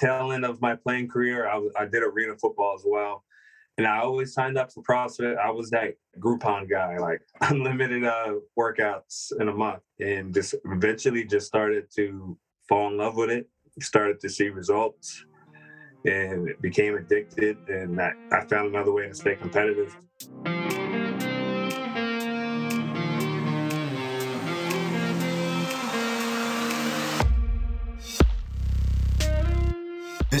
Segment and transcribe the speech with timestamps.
[0.00, 3.24] tail end of my playing career, I, I did arena football as well.
[3.78, 5.38] And I always signed up for CrossFit.
[5.38, 11.24] I was that Groupon guy, like unlimited uh, workouts in a month, and just eventually
[11.24, 12.36] just started to
[12.68, 13.48] fall in love with it.
[13.80, 15.24] Started to see results,
[16.04, 17.56] and became addicted.
[17.68, 19.96] And I, I found another way to stay competitive.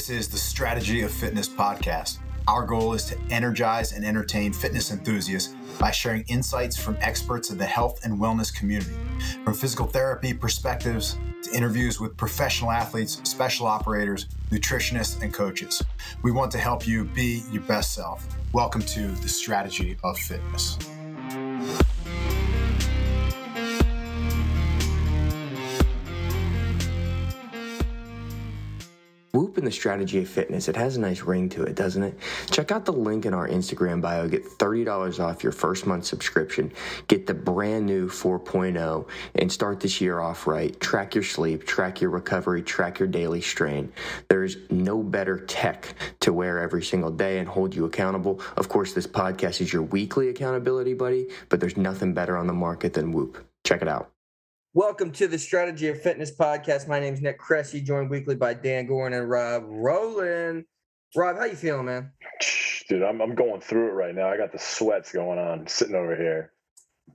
[0.00, 2.20] This is the Strategy of Fitness podcast.
[2.48, 7.58] Our goal is to energize and entertain fitness enthusiasts by sharing insights from experts in
[7.58, 8.96] the health and wellness community,
[9.44, 15.82] from physical therapy perspectives to interviews with professional athletes, special operators, nutritionists, and coaches.
[16.22, 18.26] We want to help you be your best self.
[18.54, 20.78] Welcome to the Strategy of Fitness.
[29.70, 30.68] The strategy of fitness.
[30.68, 32.18] It has a nice ring to it, doesn't it?
[32.50, 34.26] Check out the link in our Instagram bio.
[34.26, 36.72] Get $30 off your first month subscription.
[37.06, 40.78] Get the brand new 4.0 and start this year off right.
[40.80, 43.92] Track your sleep, track your recovery, track your daily strain.
[44.28, 48.40] There's no better tech to wear every single day and hold you accountable.
[48.56, 52.52] Of course, this podcast is your weekly accountability buddy, but there's nothing better on the
[52.52, 53.46] market than Whoop.
[53.62, 54.10] Check it out.
[54.72, 56.86] Welcome to the Strategy of Fitness podcast.
[56.86, 60.64] My name is Nick Cressy, joined weekly by Dan Gorin and Rob Rowland.
[61.16, 62.12] Rob, how you feeling, man?
[62.88, 64.28] Dude, I'm I'm going through it right now.
[64.28, 66.52] I got the sweats going on sitting over here.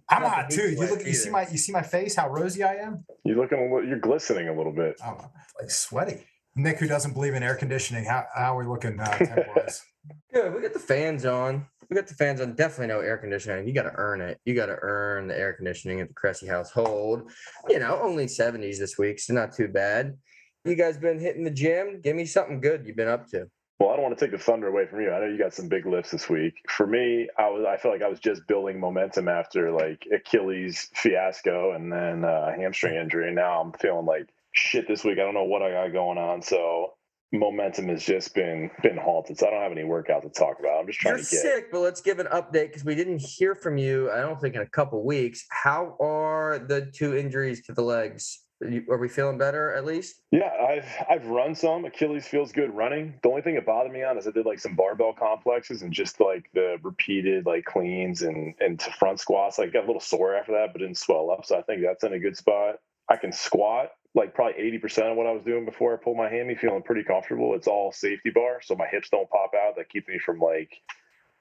[0.09, 0.71] I'm hot too.
[0.71, 1.05] You look.
[1.05, 1.47] You see my.
[1.49, 2.17] You see my face.
[2.17, 3.05] How rosy I am.
[3.23, 3.57] You're looking.
[3.57, 4.97] A little, you're glistening a little bit.
[5.01, 6.27] I'm like sweaty.
[6.57, 9.81] Nick, who doesn't believe in air conditioning, how how are we looking uh, temp-wise?
[10.33, 10.53] Good.
[10.53, 11.67] We got the fans on.
[11.89, 12.55] We got the fans on.
[12.55, 13.67] Definitely no air conditioning.
[13.67, 14.39] You got to earn it.
[14.45, 17.31] You got to earn the air conditioning at the Cressy household.
[17.69, 20.17] You know, only 70s this week, so not too bad.
[20.63, 22.01] You guys been hitting the gym?
[22.01, 23.47] Give me something good you've been up to.
[23.79, 25.11] Well, I don't want to take the thunder away from you.
[25.11, 26.53] I know you got some big lifts this week.
[26.69, 30.89] For me, I was I feel like I was just building momentum after like Achilles
[30.93, 33.33] fiasco and then uh, hamstring injury.
[33.33, 35.19] Now I'm feeling like shit this week.
[35.19, 36.41] I don't know what I got going on.
[36.41, 36.93] So
[37.31, 39.37] momentum has just been been halted.
[39.37, 40.79] So I don't have any workout to talk about.
[40.79, 43.19] I'm just trying You're to get sick, but let's give an update because we didn't
[43.19, 44.11] hear from you.
[44.11, 45.45] I don't think in a couple weeks.
[45.49, 48.41] How are the two injuries to the legs?
[48.63, 50.21] Are, you, are we feeling better at least?
[50.31, 51.83] Yeah, I've I've run some.
[51.83, 53.19] Achilles feels good running.
[53.21, 55.91] The only thing that bothered me on is I did like some barbell complexes and
[55.91, 59.57] just like the repeated like cleans and and to front squats.
[59.57, 61.45] Like got a little sore after that, but didn't swell up.
[61.45, 62.75] So I think that's in a good spot.
[63.09, 66.29] I can squat like probably 80% of what I was doing before I pulled my
[66.29, 67.53] hammy, feeling pretty comfortable.
[67.53, 69.75] It's all safety bar, so my hips don't pop out.
[69.75, 70.71] That keeps me from like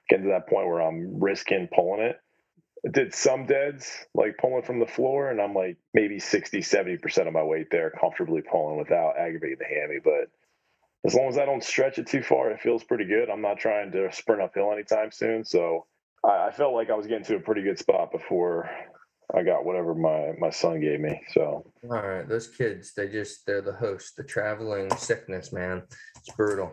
[0.09, 2.19] getting to that point where I'm risking pulling it.
[2.85, 7.27] I did some deads, like pulling from the floor, and I'm like maybe 60, 70%
[7.27, 9.99] of my weight there, comfortably pulling without aggravating the hammy.
[10.03, 10.29] But
[11.05, 13.29] as long as I don't stretch it too far, it feels pretty good.
[13.29, 15.45] I'm not trying to sprint uphill anytime soon.
[15.45, 15.85] So
[16.25, 18.69] I, I felt like I was getting to a pretty good spot before
[19.33, 21.21] I got whatever my my son gave me.
[21.33, 25.83] So all right, those kids, they just they're the host, the traveling sickness, man.
[26.17, 26.71] It's brutal.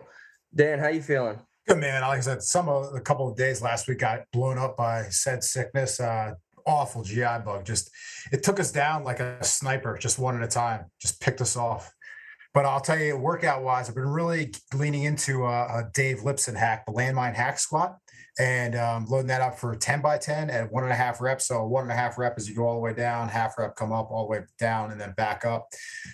[0.53, 1.39] Dan, how you feeling?
[1.67, 2.01] Good man.
[2.01, 5.03] Like I said, some of a couple of days last week got blown up by
[5.09, 5.99] said sickness.
[5.99, 6.33] Uh,
[6.65, 7.65] awful GI bug.
[7.65, 7.89] Just
[8.31, 10.85] it took us down like a sniper, just one at a time.
[11.01, 11.91] Just picked us off.
[12.53, 16.55] But I'll tell you, workout wise, I've been really leaning into a, a Dave Lipson
[16.55, 17.97] hack, the landmine hack squat
[18.39, 21.47] and um, loading that up for 10 by 10 at one and a half reps.
[21.47, 23.75] So one and a half rep as you go all the way down, half rep
[23.75, 25.67] come up all the way down and then back up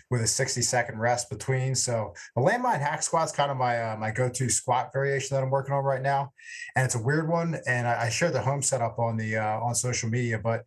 [0.09, 1.75] with a 60 second rest between.
[1.75, 5.43] So the landmine hack squat is kind of my uh, my go-to squat variation that
[5.43, 6.31] I'm working on right now.
[6.75, 7.57] And it's a weird one.
[7.67, 10.65] And I, I share the home setup on the uh, on social media, but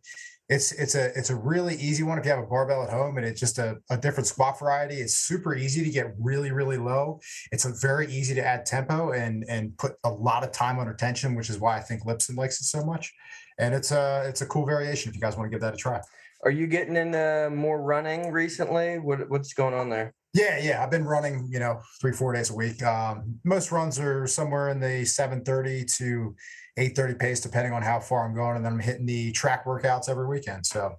[0.53, 3.17] it's it's a it's a really easy one if you have a barbell at home
[3.17, 4.95] and it's just a, a different squat variety.
[4.95, 7.19] It's super easy to get really really low.
[7.51, 11.35] It's very easy to add tempo and and put a lot of time under tension
[11.35, 13.11] which is why i think lipson likes it so much.
[13.57, 15.77] And it's a it's a cool variation if you guys want to give that a
[15.77, 15.99] try.
[16.45, 18.99] Are you getting into more running recently?
[18.99, 20.13] What, what's going on there?
[20.33, 20.83] Yeah, yeah.
[20.83, 22.83] I've been running, you know, three, four days a week.
[22.83, 26.35] Um, most runs are somewhere in the 730 to
[26.77, 28.55] 830 pace, depending on how far I'm going.
[28.55, 30.65] And then I'm hitting the track workouts every weekend.
[30.65, 30.95] So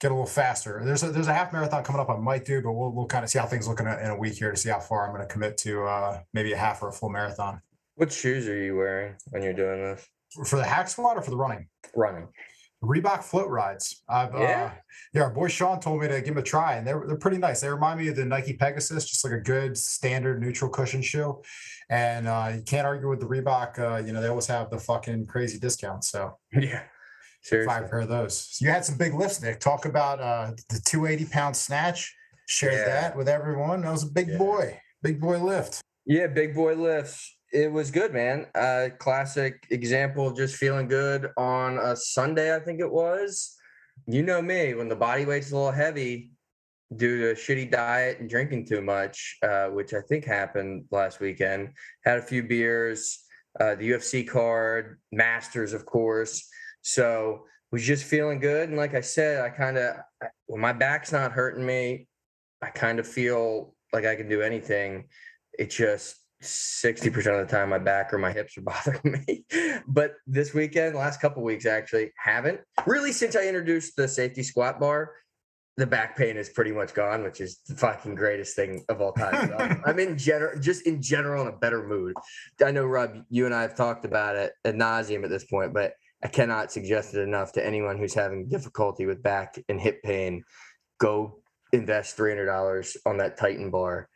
[0.00, 0.82] get a little faster.
[0.84, 3.24] There's a, there's a half marathon coming up I might do, but we'll, we'll kind
[3.24, 5.06] of see how things look in a, in a week here to see how far
[5.06, 7.60] I'm going to commit to uh, maybe a half or a full marathon.
[7.94, 10.08] What shoes are you wearing when you're doing this?
[10.48, 11.68] For the hack squat or for the running?
[11.94, 12.28] Running.
[12.82, 13.96] Reebok Floatrides.
[14.08, 14.72] I've, yeah.
[14.72, 14.78] Uh,
[15.14, 17.38] yeah, our boy Sean told me to give them a try, and they're they're pretty
[17.38, 17.60] nice.
[17.60, 21.40] They remind me of the Nike Pegasus, just like a good standard neutral cushion shoe.
[21.92, 23.78] And uh, you can't argue with the Reebok.
[23.78, 26.08] Uh, you know, they always have the fucking crazy discounts.
[26.08, 26.84] So yeah,
[27.42, 28.38] seriously, five pair of those.
[28.38, 29.60] So you had some big lifts, Nick.
[29.60, 32.16] Talk about uh, the 280 pound snatch.
[32.46, 32.84] Shared yeah.
[32.86, 33.82] that with everyone.
[33.82, 34.38] That was a big yeah.
[34.38, 35.82] boy, big boy lift.
[36.06, 37.36] Yeah, big boy lifts.
[37.52, 38.46] It was good, man.
[38.54, 43.54] Uh, classic example of just feeling good on a Sunday, I think it was.
[44.06, 46.30] You know me, when the body weight's a little heavy
[46.96, 51.20] due to a shitty diet and drinking too much, uh, which I think happened last
[51.20, 51.70] weekend.
[52.04, 53.20] Had a few beers,
[53.60, 56.48] uh, the UFC card, Masters, of course.
[56.82, 58.68] So was just feeling good.
[58.68, 59.96] And like I said, I kind of,
[60.46, 62.06] when my back's not hurting me,
[62.60, 65.08] I kind of feel like I can do anything.
[65.58, 69.44] It just 60% of the time my back or my hips are bothering me.
[69.86, 72.60] but this weekend, last couple weeks actually haven't.
[72.86, 75.12] Really since I introduced the safety squat bar,
[75.76, 79.12] the back pain is pretty much gone, which is the fucking greatest thing of all
[79.12, 79.52] time.
[79.58, 82.14] I'm, I'm in general, just in general, in a better mood.
[82.64, 85.72] I know, Rob, you and I have talked about it ad nauseum at this point,
[85.72, 90.02] but I cannot suggest it enough to anyone who's having difficulty with back and hip
[90.02, 90.44] pain.
[91.00, 91.42] Go
[91.72, 94.08] invest three hundred dollars on that Titan bar.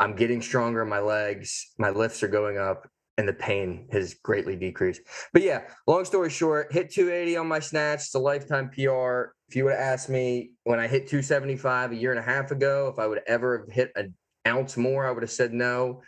[0.00, 1.72] I'm getting stronger in my legs.
[1.78, 2.88] My lifts are going up,
[3.20, 5.02] and the pain has greatly decreased.
[5.34, 7.98] But yeah, long story short, hit 280 on my snatch.
[7.98, 9.34] It's a lifetime PR.
[9.46, 12.50] If you would have asked me when I hit 275 a year and a half
[12.50, 14.14] ago, if I would ever have hit an
[14.48, 16.00] ounce more, I would have said no.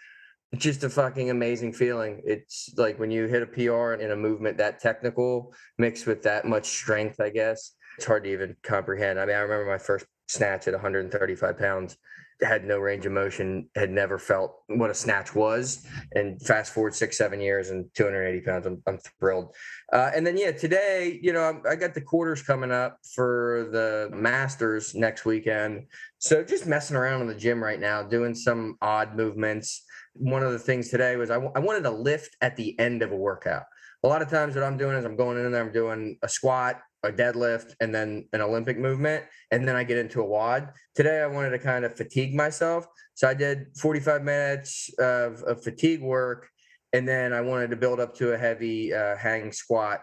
[0.53, 2.23] It's just a fucking amazing feeling.
[2.25, 6.47] It's like when you hit a PR in a movement that technical mixed with that
[6.47, 7.73] much strength, I guess.
[7.99, 9.21] It's hard to even comprehend.
[9.21, 11.99] I mean, I remember my first snatch at 135 pounds
[12.43, 15.87] had no range of motion, had never felt what a snatch was.
[16.15, 19.55] And fast forward six, seven years and 280 pounds, I'm, I'm thrilled.
[19.93, 24.11] Uh, and then, yeah, today, you know, I got the quarters coming up for the
[24.13, 25.87] Masters next weekend.
[26.19, 29.85] So just messing around in the gym right now, doing some odd movements.
[30.15, 33.03] One of the things today was I, w- I wanted to lift at the end
[33.03, 33.65] of a workout.
[34.05, 36.29] A lot of times, what I'm doing is I'm going in there, I'm doing a
[36.29, 40.69] squat, a deadlift and then an Olympic movement, and then I get into a WOD.
[40.95, 42.87] Today, I wanted to kind of fatigue myself.
[43.15, 46.49] So I did 45 minutes of, of fatigue work,
[46.93, 50.01] and then I wanted to build up to a heavy uh, hang squat,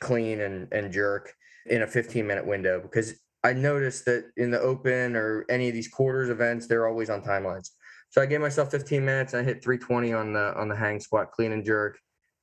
[0.00, 1.32] clean, and, and jerk
[1.66, 5.74] in a 15 minute window because I noticed that in the open or any of
[5.74, 7.70] these quarters events, they're always on timelines.
[8.10, 9.32] So I gave myself 15 minutes.
[9.32, 11.98] and I hit 320 on the on the hang squat, clean and jerk.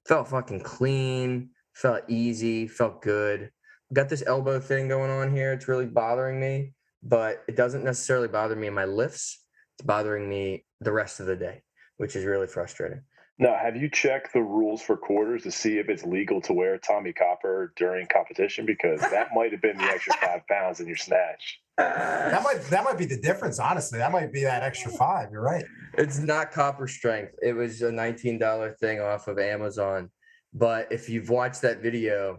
[0.07, 1.49] Felt fucking clean.
[1.75, 2.67] Felt easy.
[2.67, 3.51] Felt good
[3.93, 5.53] got this elbow thing going on here.
[5.53, 6.73] It's really bothering me,
[7.03, 9.45] but it doesn't necessarily bother me in my lifts.
[9.77, 11.63] It's bothering me the rest of the day,
[11.97, 13.01] which is really frustrating.
[13.39, 16.77] Now, have you checked the rules for quarters to see if it's legal to wear
[16.77, 18.67] Tommie Copper during competition?
[18.67, 21.59] Because that might have been the extra five pounds in your snatch.
[21.77, 23.57] That might that might be the difference.
[23.57, 25.31] Honestly, that might be that extra five.
[25.31, 25.65] You're right.
[25.97, 27.33] It's not copper strength.
[27.41, 30.11] It was a nineteen dollar thing off of Amazon.
[30.53, 32.37] But if you've watched that video,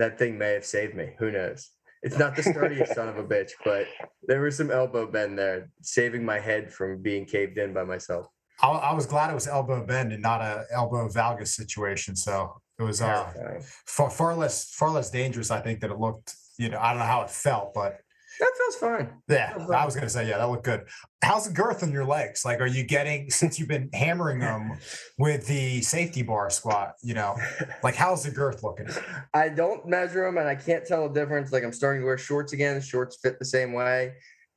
[0.00, 1.10] that thing may have saved me.
[1.18, 1.70] Who knows?
[2.02, 3.86] It's not the sturdiest son of a bitch, but
[4.26, 8.26] there was some elbow bend there, saving my head from being caved in by myself.
[8.62, 12.16] I, I was glad it was elbow bend and not a elbow valgus situation.
[12.16, 15.50] So it was uh, far, far less far less dangerous.
[15.50, 16.34] I think that it looked.
[16.58, 18.00] You know, I don't know how it felt, but
[18.40, 19.10] that feels fine.
[19.28, 20.84] Yeah, I was gonna say, yeah, that looked good.
[21.22, 22.44] How's the girth on your legs?
[22.44, 24.78] Like, are you getting since you've been hammering them
[25.18, 26.94] with the safety bar squat?
[27.02, 27.36] You know,
[27.82, 28.88] like how's the girth looking?
[29.34, 31.52] I don't measure them, and I can't tell the difference.
[31.52, 32.80] Like, I'm starting to wear shorts again.
[32.80, 34.14] Shorts fit the same way.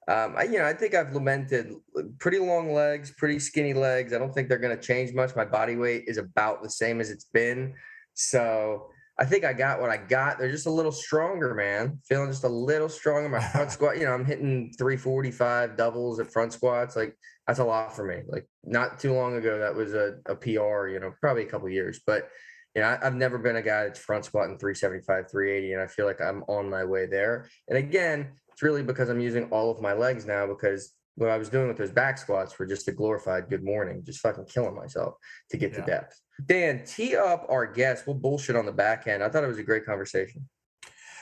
[0.07, 1.73] Um, I, you know, I think I've lamented
[2.19, 4.13] pretty long legs, pretty skinny legs.
[4.13, 5.35] I don't think they're going to change much.
[5.35, 7.73] My body weight is about the same as it's been.
[8.13, 8.89] So
[9.23, 10.37] I think I got what I got.
[10.37, 11.97] They're just a little stronger, man.
[12.09, 13.29] Feeling just a little stronger.
[13.29, 16.97] My front squat, you know, I'm hitting 345 doubles at front squats.
[16.97, 17.15] Like
[17.47, 18.23] that's a lot for me.
[18.27, 21.69] Like not too long ago, that was a, a PR, you know, probably a couple
[21.69, 22.01] years.
[22.05, 22.27] But
[22.75, 25.87] you know, I, have never been a guy that's front squatting 375, 380, and I
[25.87, 27.47] feel like I'm on my way there.
[27.69, 31.37] And again, it's really because I'm using all of my legs now because what I
[31.37, 34.75] was doing with those back squats were just a glorified good morning, just fucking killing
[34.75, 35.15] myself
[35.51, 35.79] to get yeah.
[35.79, 36.19] to depth.
[36.45, 38.07] Dan, tee up our guest.
[38.07, 39.23] We'll bullshit on the back end.
[39.23, 40.47] I thought it was a great conversation.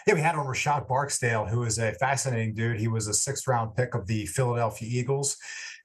[0.08, 2.80] Yeah, we had on Rashad Barksdale, who is a fascinating dude.
[2.80, 5.38] He was a sixth round pick of the Philadelphia Eagles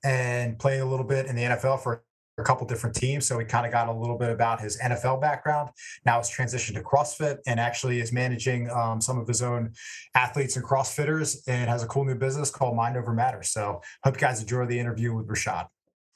[0.05, 2.03] and played a little bit in the NFL for
[2.39, 3.27] a couple different teams.
[3.27, 5.71] So he kind of got a little bit about his NFL background.
[6.05, 9.73] Now he's transitioned to CrossFit and actually is managing um, some of his own
[10.15, 13.43] athletes and CrossFitters and has a cool new business called Mind Over Matter.
[13.43, 15.67] So hope you guys enjoy the interview with Rashad.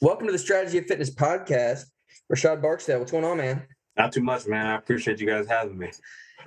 [0.02, 1.84] Welcome to the Strategy of Fitness podcast.
[2.30, 3.62] Rashad Barksdale, what's going on, man?
[3.96, 4.64] Not too much, man.
[4.64, 5.90] I appreciate you guys having me.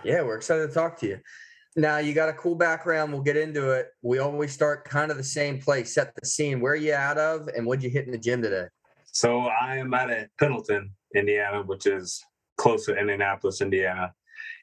[0.06, 1.20] Yeah, we're excited to talk to you.
[1.76, 3.12] Now you got a cool background.
[3.12, 3.88] We'll get into it.
[4.02, 6.62] We always start kind of the same place, set the scene.
[6.62, 8.68] Where are you out of, and what'd you hit in the gym today?
[9.12, 12.24] So I am out at Pendleton, Indiana, which is
[12.56, 14.14] close to Indianapolis, Indiana.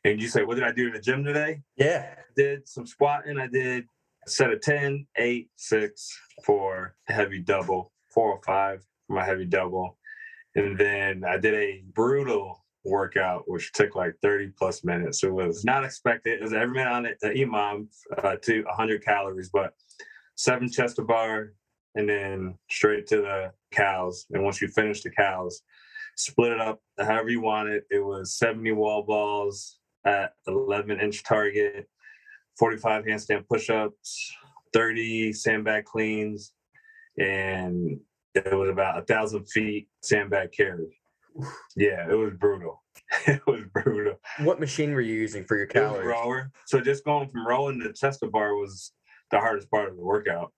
[0.05, 1.61] And you say, what did I do to the gym today?
[1.77, 2.15] Yeah.
[2.17, 3.39] I did some squatting.
[3.39, 3.85] I did
[4.27, 9.45] a set of 10, 8, 6 for heavy double, four or five for my heavy
[9.45, 9.99] double.
[10.55, 15.23] And then I did a brutal workout, which took like 30 plus minutes.
[15.23, 16.41] It was not expected.
[16.41, 17.89] It was every minute on it, the EMOM
[18.23, 19.75] uh, to 100 calories, but
[20.37, 21.53] seven chest to bar,
[21.95, 24.27] and then straight to the cows.
[24.31, 25.63] And once you finish the cows,
[26.17, 27.85] split it up however you want it.
[27.91, 31.89] It was 70 wall balls at 11 inch target,
[32.59, 34.33] 45 handstand push ups,
[34.73, 36.53] 30 sandbag cleans,
[37.19, 38.01] and
[38.35, 40.99] it was about a thousand feet sandbag carry.
[41.77, 42.83] Yeah, it was brutal.
[43.27, 44.17] it was brutal.
[44.41, 46.07] What machine were you using for your calories?
[46.07, 46.51] rower.
[46.67, 48.93] So just going from rowing to chest to bar was
[49.31, 50.53] the hardest part of the workout.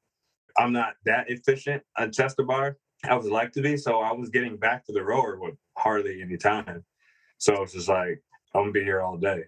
[0.59, 2.77] I'm not that efficient on chest to bar.
[3.05, 6.23] I would like to be, so I was getting back to the rower with hardly
[6.23, 6.85] any time.
[7.39, 8.23] So it's just like
[8.55, 9.45] I'm gonna be here all day.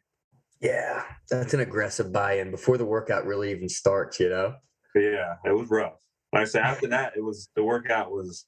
[0.61, 4.19] Yeah, that's an aggressive buy-in before the workout really even starts.
[4.19, 4.55] You know.
[4.95, 6.01] Yeah, it was rough.
[6.35, 8.47] Like I said, after that, it was the workout was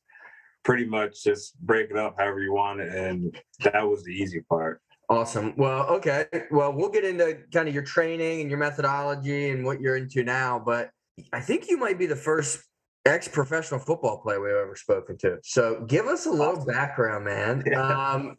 [0.64, 4.40] pretty much just break it up however you want it, and that was the easy
[4.40, 4.80] part.
[5.08, 5.54] Awesome.
[5.56, 6.26] Well, okay.
[6.50, 10.24] Well, we'll get into kind of your training and your methodology and what you're into
[10.24, 10.90] now, but
[11.32, 12.58] I think you might be the first
[13.04, 15.38] ex-professional football player we've ever spoken to.
[15.44, 16.66] So give us a little Awesome.
[16.66, 17.62] background, man.
[17.70, 17.80] Yeah.
[17.80, 18.36] Um,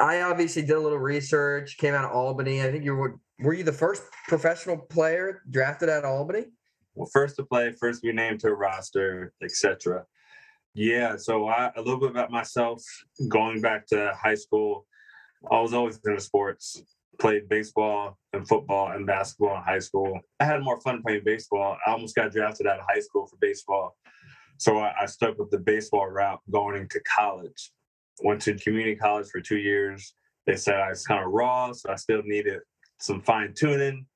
[0.00, 2.62] I obviously did a little research, came out of Albany.
[2.62, 6.46] I think you were were you the first professional player drafted out of Albany?
[6.96, 10.04] Well, first to play, first to be named to a roster, etc.
[10.74, 12.82] Yeah, so I, a little bit about myself.
[13.28, 14.86] Going back to high school,
[15.50, 16.82] I was always into sports.
[17.18, 20.20] Played baseball and football and basketball in high school.
[20.40, 21.78] I had more fun playing baseball.
[21.86, 23.96] I almost got drafted out of high school for baseball,
[24.58, 27.72] so I, I stuck with the baseball route going into college.
[28.22, 30.14] Went to community college for two years.
[30.46, 32.60] They said I was kind of raw, so I still needed
[32.98, 34.06] some fine tuning.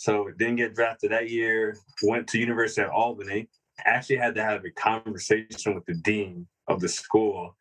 [0.00, 1.76] So didn't get drafted that year.
[2.02, 3.50] Went to University of Albany.
[3.84, 7.54] Actually had to have a conversation with the dean of the school,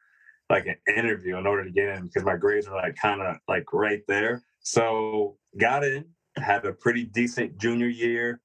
[0.50, 3.36] like an interview in order to get in because my grades were like kind of
[3.50, 4.42] like right there.
[4.62, 6.06] So got in,
[6.38, 8.40] had a pretty decent junior year,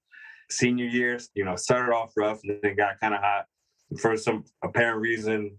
[0.50, 3.44] senior year, you know, started off rough and then got kind of hot.
[4.00, 5.56] For some apparent reason,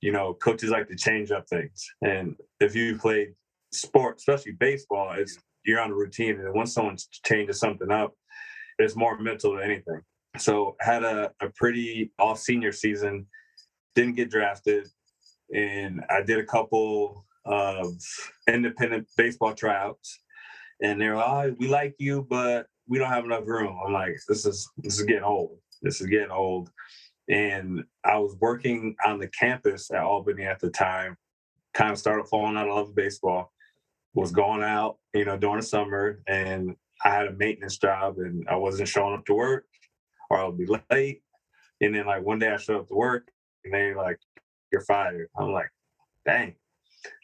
[0.00, 1.86] you know, coaches like to change up things.
[2.00, 3.34] And if you played
[3.70, 5.36] sport, especially baseball, it's
[5.70, 6.40] you're on a routine.
[6.40, 8.12] And once someone changes something up,
[8.78, 10.00] it's more mental than anything.
[10.38, 13.26] So had a, a pretty off senior season,
[13.94, 14.88] didn't get drafted.
[15.54, 17.86] And I did a couple of
[18.48, 20.20] independent baseball tryouts.
[20.82, 23.78] And they're like, oh, we like you, but we don't have enough room.
[23.84, 25.58] I'm like, this is this is getting old.
[25.82, 26.70] This is getting old.
[27.28, 31.16] And I was working on the campus at Albany at the time,
[31.74, 33.52] kind of started falling out of love with baseball,
[34.14, 36.74] was going out, you know, during the summer, and
[37.04, 39.64] I had a maintenance job and I wasn't showing up to work
[40.28, 41.22] or I would be late.
[41.80, 43.28] And then like one day I showed up to work
[43.64, 44.18] and they like,
[44.70, 45.28] you're fired.
[45.38, 45.70] I'm like,
[46.26, 46.54] dang.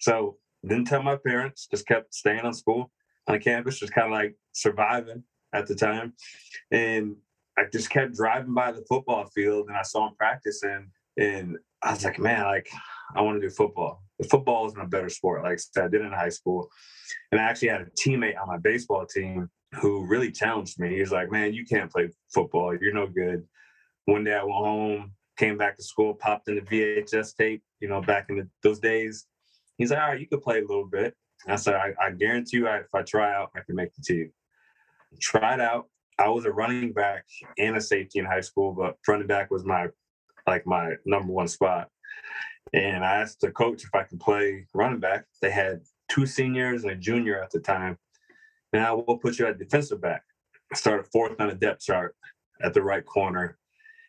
[0.01, 2.91] So didn't tell my parents, just kept staying on school
[3.29, 6.15] on campus, just kind of like surviving at the time.
[6.71, 7.17] And
[7.59, 11.93] I just kept driving by the football field and I saw him practicing and I
[11.93, 12.69] was like, man, like
[13.15, 14.03] I want to do football.
[14.31, 15.43] Football isn't a better sport.
[15.43, 16.69] Like I said, I did in high school.
[17.33, 20.95] And I actually had a teammate on my baseball team who really challenged me.
[20.95, 22.75] He was like, man, you can't play football.
[22.81, 23.45] You're no good.
[24.07, 27.89] One day I went home, came back to school, popped in the VHS tape, you
[27.89, 29.27] know, back in the, those days.
[29.77, 31.15] He's like, all right, you could play a little bit.
[31.45, 33.95] And I said, I, I guarantee you, I, if I try out, I can make
[33.95, 34.33] the team.
[35.21, 35.87] Tried out.
[36.19, 37.25] I was a running back
[37.59, 39.89] and a safety in high school, but running back was my
[40.47, 41.89] like my number one spot.
[42.73, 45.25] And I asked the coach if I could play running back.
[45.41, 47.99] They had two seniors and a junior at the time.
[48.73, 50.23] Now we'll put you at defensive back.
[50.73, 52.15] I started fourth on the depth chart
[52.63, 53.59] at the right corner.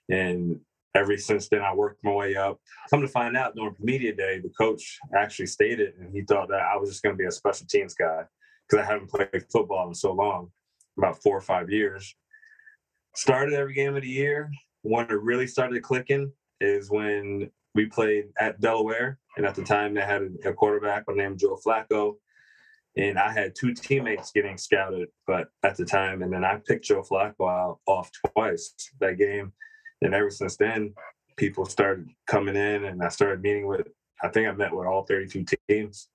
[0.09, 0.59] And
[0.95, 2.59] ever since then, I worked my way up.
[2.89, 6.61] Come to find out during media day, the coach actually stated, and he thought that
[6.61, 8.23] I was just going to be a special teams guy
[8.67, 10.51] because I haven't played football in so long,
[10.97, 12.15] about four or five years.
[13.15, 14.51] Started every game of the year.
[14.81, 16.31] When it really started clicking
[16.61, 19.19] is when we played at Delaware.
[19.37, 22.15] And at the time, they had a quarterback named Joe Flacco.
[22.97, 26.85] And I had two teammates getting scouted, but at the time, and then I picked
[26.85, 29.53] Joe Flacco off twice that game.
[30.01, 30.95] And ever since then,
[31.37, 33.87] people started coming in, and I started meeting with.
[34.23, 36.09] I think I met with all 32 teams.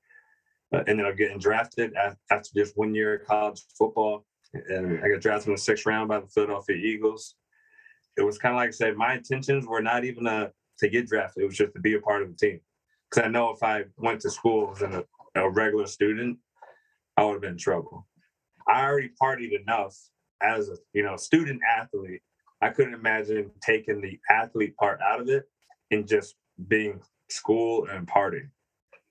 [0.75, 1.95] Uh, ended up getting drafted
[2.31, 6.09] after just one year of college football, and I got drafted in the sixth round
[6.09, 7.37] by the Philadelphia Eagles.
[8.17, 10.49] It was kind of like I said, my intentions were not even uh,
[10.79, 12.61] to get drafted; it was just to be a part of the team.
[13.11, 16.39] Because I know if I went to school as a, a regular student,
[17.17, 18.07] I would have been in trouble.
[18.69, 19.97] I already partied enough
[20.43, 22.23] as a you know student athlete.
[22.61, 25.45] I couldn't imagine taking the athlete part out of it
[25.91, 26.37] and just
[26.69, 27.01] being
[27.33, 28.51] school, and partying.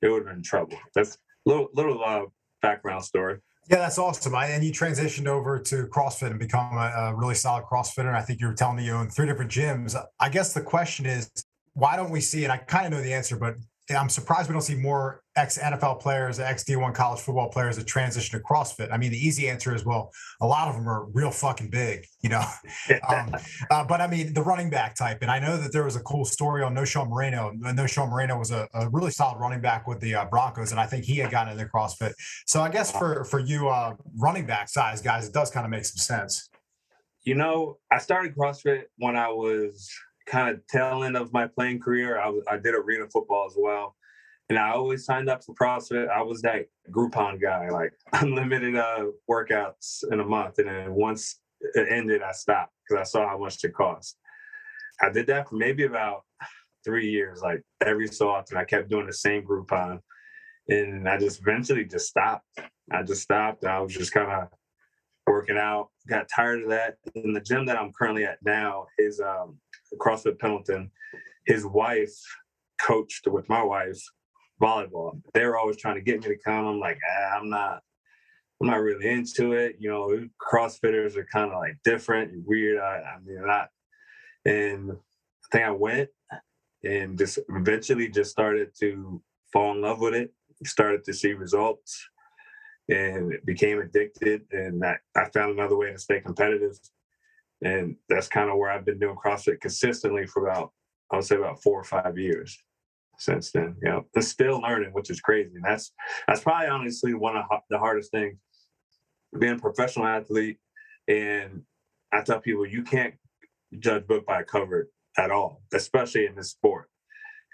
[0.01, 0.77] It would have been trouble.
[0.95, 2.25] That's little little uh,
[2.61, 3.39] background story.
[3.69, 4.35] Yeah, that's awesome.
[4.35, 8.13] I, and you transitioned over to CrossFit and become a, a really solid CrossFitter.
[8.13, 9.95] I think you were telling me you own three different gyms.
[10.19, 11.29] I guess the question is,
[11.73, 12.43] why don't we see?
[12.43, 13.55] And I kind of know the answer, but
[13.89, 17.87] I'm surprised we don't see more ex NFL players, ex D1 college football players that
[17.87, 18.91] transition to CrossFit.
[18.91, 22.05] I mean, the easy answer is well, a lot of them are real fucking big,
[22.21, 22.43] you know.
[23.09, 23.35] um,
[23.69, 26.01] uh, but I mean, the running back type, and I know that there was a
[26.01, 27.51] cool story on Knowshon Moreno.
[27.57, 30.85] Knowshon Moreno was a, a, really solid running back with the uh, Broncos, and I
[30.85, 32.13] think he had gotten into CrossFit.
[32.45, 35.71] So I guess for for you, uh, running back size guys, it does kind of
[35.71, 36.49] make some sense.
[37.23, 39.91] You know, I started CrossFit when I was
[40.25, 42.19] kind of tail end of my playing career.
[42.19, 43.95] I, I did arena football as well.
[44.49, 46.09] And I always signed up for CrossFit.
[46.09, 50.59] I was that Groupon guy, like unlimited uh, workouts in a month.
[50.59, 54.17] And then once it ended, I stopped because I saw how much it cost.
[55.01, 56.23] I did that for maybe about
[56.83, 58.57] three years, like every so often.
[58.57, 59.99] I kept doing the same Groupon.
[60.67, 62.45] And I just eventually just stopped.
[62.91, 63.63] I just stopped.
[63.65, 64.49] I was just kind of
[65.31, 66.97] working out, got tired of that.
[67.15, 69.57] In the gym that I'm currently at now is um,
[69.99, 70.91] CrossFit Pendleton.
[71.45, 72.13] His wife
[72.81, 74.01] coached with my wife
[74.61, 75.21] volleyball.
[75.33, 76.65] They were always trying to get me to come.
[76.67, 77.81] I'm like, ah, I'm not,
[78.61, 79.77] I'm not really into it.
[79.79, 82.79] You know, CrossFitters are kind of like different, weird.
[82.79, 83.69] I, I mean, not.
[84.45, 86.09] And I think I went
[86.83, 89.21] and just eventually just started to
[89.53, 90.33] fall in love with it.
[90.63, 91.99] Started to see results
[92.89, 94.43] and became addicted.
[94.51, 96.77] And that I found another way to stay competitive.
[97.63, 100.71] And that's kind of where I've been doing CrossFit consistently for about,
[101.11, 102.57] I would say about four or five years
[103.19, 103.75] since then.
[103.83, 105.51] You know, still learning, which is crazy.
[105.55, 105.91] And that's
[106.27, 108.37] that's probably honestly one of the hardest things
[109.39, 110.57] being a professional athlete.
[111.07, 111.63] And
[112.11, 113.13] I tell people you can't
[113.79, 116.89] judge book by cover at all, especially in this sport,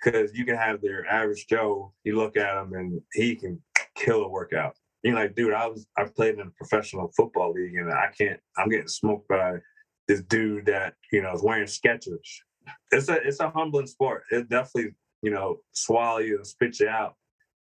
[0.04, 1.94] because you can have their average Joe.
[2.04, 3.62] You look at him and he can
[3.96, 4.76] kill a workout.
[5.04, 8.39] You're like, dude, I was I played in a professional football league and I can't.
[8.58, 9.58] I'm getting smoked by
[10.08, 12.28] this dude that you know is wearing Skechers.
[12.91, 14.24] It's a it's a humbling sport.
[14.32, 17.15] It definitely you know, swallow you and spit you out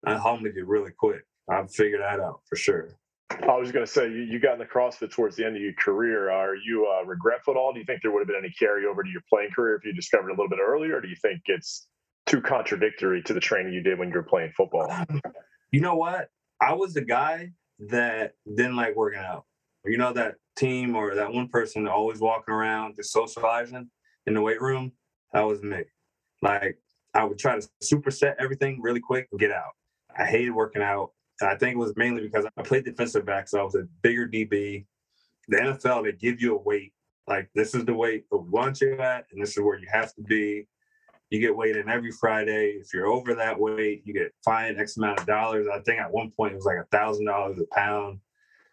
[0.06, 1.22] and humble you really quick.
[1.48, 2.88] I've figured that out for sure.
[3.30, 5.62] I was going to say, you, you got in the CrossFit towards the end of
[5.62, 6.30] your career.
[6.30, 7.72] Are you uh, regretful at all?
[7.72, 9.92] Do you think there would have been any carryover to your playing career if you
[9.92, 10.96] discovered a little bit earlier?
[10.96, 11.88] Or do you think it's
[12.26, 14.92] too contradictory to the training you did when you were playing football?
[15.72, 16.28] You know what?
[16.64, 17.52] I was the guy
[17.90, 19.44] that didn't like working out.
[19.84, 23.90] You know, that team or that one person always walking around just socializing
[24.26, 24.92] in the weight room?
[25.34, 25.82] That was me.
[26.40, 26.78] Like,
[27.12, 29.72] I would try to superset everything really quick and get out.
[30.18, 31.10] I hated working out.
[31.40, 33.86] And I think it was mainly because I played defensive back, so I was a
[34.02, 34.86] bigger DB.
[35.48, 36.92] The NFL, they give you a weight.
[37.26, 40.14] Like, this is the weight of want you at, and this is where you have
[40.14, 40.66] to be.
[41.34, 42.78] You get weighed in every Friday.
[42.80, 45.66] If you're over that weight, you get fined X amount of dollars.
[45.66, 48.20] I think at one point it was like a thousand dollars a pound.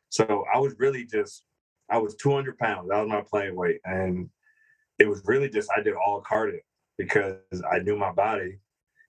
[0.10, 1.44] So I was really just,
[1.90, 2.90] I was 200 pounds.
[2.90, 3.80] That was my playing weight.
[3.84, 4.30] And
[5.00, 6.60] it was really just, I did all cardio
[7.00, 7.40] because
[7.72, 8.60] I knew my body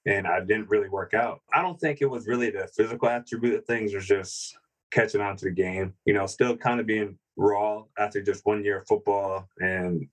[0.07, 1.43] and I didn't really work out.
[1.53, 4.57] I don't think it was really the physical attribute of things, was just
[4.93, 8.65] catching on to the game, you know, still kind of being raw after just one
[8.65, 10.09] year of football and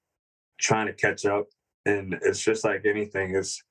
[0.60, 1.48] trying to catch up.
[1.86, 3.62] And it's just like anything, it's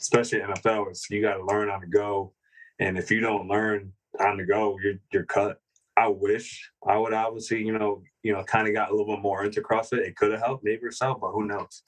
[0.00, 2.32] especially NFL, it's you gotta learn on the go.
[2.80, 5.58] And if you don't learn on the go, you're you're cut.
[5.96, 9.22] I wish I would obviously, you know, you know, kind of got a little bit
[9.22, 9.98] more into CrossFit.
[9.98, 11.82] It could have helped maybe yourself, but who knows?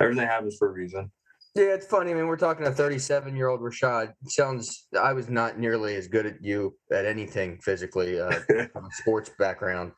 [0.00, 1.10] Everything happens for a reason.
[1.54, 2.10] Yeah, it's funny.
[2.10, 4.12] I mean, we're talking a 37 year old Rashad.
[4.26, 8.30] Sounds I was not nearly as good at you at anything physically uh,
[8.72, 9.92] from a sports background.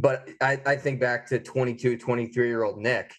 [0.00, 3.12] But I, I think back to 22, 23 year old Nick,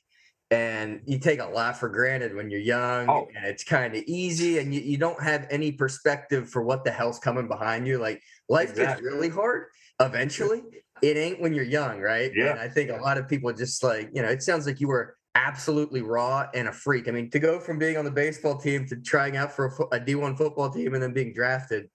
[0.51, 3.27] and you take a lot for granted when you're young oh.
[3.35, 6.91] and it's kind of easy and you, you don't have any perspective for what the
[6.91, 7.97] hell's coming behind you.
[7.97, 9.03] Like life exactly.
[9.03, 9.65] gets really hard
[9.99, 10.61] eventually.
[11.01, 12.31] It ain't when you're young, right?
[12.35, 12.51] Yeah.
[12.51, 14.87] And I think a lot of people just like, you know, it sounds like you
[14.87, 17.07] were absolutely raw and a freak.
[17.07, 19.97] I mean, to go from being on the baseball team to trying out for a
[19.97, 21.89] a D1 football team and then being drafted,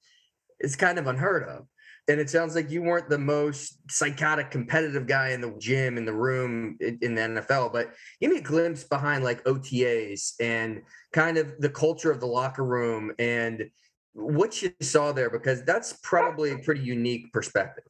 [0.59, 1.67] it's kind of unheard of.
[2.11, 6.05] And it sounds like you weren't the most psychotic competitive guy in the gym, in
[6.05, 11.39] the room, in, the NFL, but give me a glimpse behind like OTAs and kind
[11.39, 13.71] of the culture of the locker room and
[14.15, 17.85] what you saw there, because that's probably a pretty unique perspective.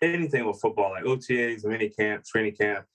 [0.00, 2.86] Anything with football, like OTAs, mini camp, training camp,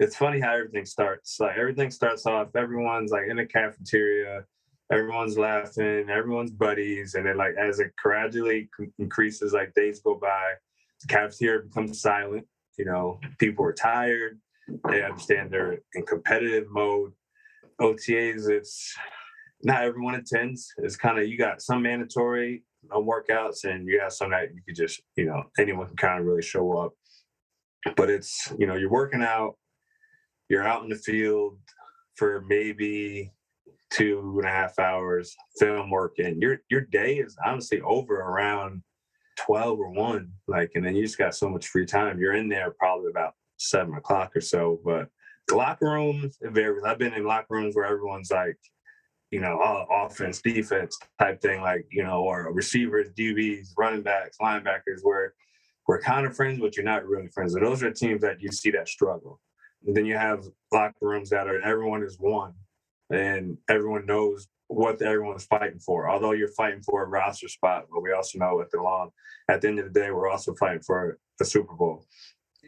[0.00, 1.38] it's funny how everything starts.
[1.38, 4.46] Like everything starts off, everyone's like in the cafeteria,
[4.92, 8.68] everyone's laughing, everyone's buddies, and then like as it gradually
[8.98, 10.52] increases, like days go by,
[11.00, 12.46] the cafeteria becomes silent.
[12.78, 14.38] You know, people are tired.
[14.90, 17.12] They understand they're in competitive mode.
[17.80, 18.94] OTAs, it's
[19.62, 20.72] not everyone attends.
[20.78, 24.76] It's kind of you got some mandatory workouts, and you have some that you could
[24.76, 26.92] just you know anyone can kind of really show up.
[27.96, 29.56] But it's you know you're working out,
[30.48, 31.58] you're out in the field
[32.14, 33.32] for maybe
[33.90, 38.82] two and a half hours film work, and your your day is honestly over around
[39.38, 42.18] 12 or 1 like and then you just got so much free time.
[42.18, 45.08] You're in there probably about seven o'clock or so but
[45.52, 46.84] locker rooms it varies.
[46.84, 48.56] I've been in locker rooms where everyone's like
[49.30, 54.38] you know oh, offense defense type thing like you know or receivers dbs running backs
[54.40, 55.34] linebackers where
[55.86, 57.54] we're kind of friends but you're not really friends.
[57.54, 59.40] So those are teams that you see that struggle.
[59.86, 62.54] And then you have locker rooms that are everyone is one
[63.10, 66.08] and everyone knows what everyone's fighting for.
[66.08, 69.10] Although you're fighting for a roster spot, but we also know at the long,
[69.48, 72.04] at the end of the day, we're also fighting for the Super Bowl.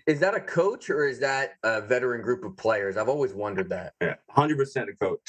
[0.07, 2.97] Is that a coach or is that a veteran group of players?
[2.97, 3.95] I've always wondered that.
[4.01, 5.21] Yeah, hundred percent a coach.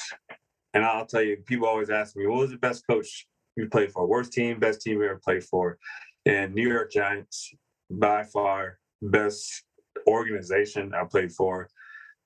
[0.74, 3.90] And I'll tell you, people always ask me, "What was the best coach you played
[3.90, 4.06] for?
[4.06, 5.78] Worst team, best team you ever played for?"
[6.24, 7.52] And New York Giants,
[7.90, 9.64] by far, best
[10.06, 11.68] organization I played for.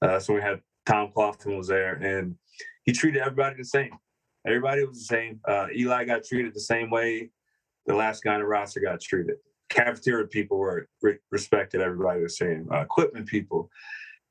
[0.03, 2.37] Uh, so we had Tom Coughlin was there, and
[2.85, 3.91] he treated everybody the same.
[4.47, 5.41] Everybody was the same.
[5.47, 7.31] Uh, Eli got treated the same way
[7.87, 9.37] the last guy in the roster got treated.
[9.71, 12.69] Cafeteria people were re- respected everybody the same.
[12.73, 13.71] Uh, equipment people,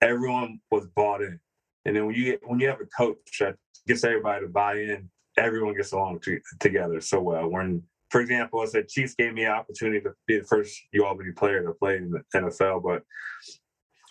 [0.02, 1.40] everyone was bought in.
[1.86, 3.56] And then when you get, when you have a coach that
[3.88, 7.50] gets everybody to buy in, everyone gets along to, together so well.
[7.50, 11.06] When, for example, I said Chiefs gave me an opportunity to be the first U
[11.06, 13.04] Albany player to play in the NFL, but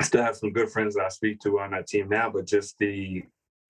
[0.01, 2.29] I still have some good friends that I speak to on that team now.
[2.29, 3.23] But just the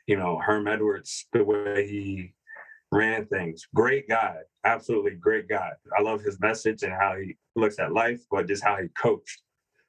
[0.06, 2.34] you know, Herm Edwards, the way he
[2.90, 3.66] ran things.
[3.74, 5.70] Great guy, absolutely great guy.
[5.96, 9.42] I love his message and how he looks at life, but just how he coached.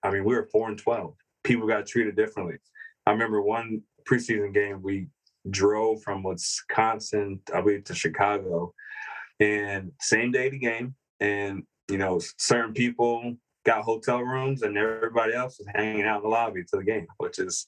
[0.03, 1.15] I mean, we were four and twelve.
[1.43, 2.57] People got treated differently.
[3.05, 5.07] I remember one preseason game we
[5.49, 8.73] drove from Wisconsin, I believe, to Chicago,
[9.39, 15.33] and same day the game, and you know, certain people got hotel rooms, and everybody
[15.33, 17.67] else was hanging out in the lobby to the game, which is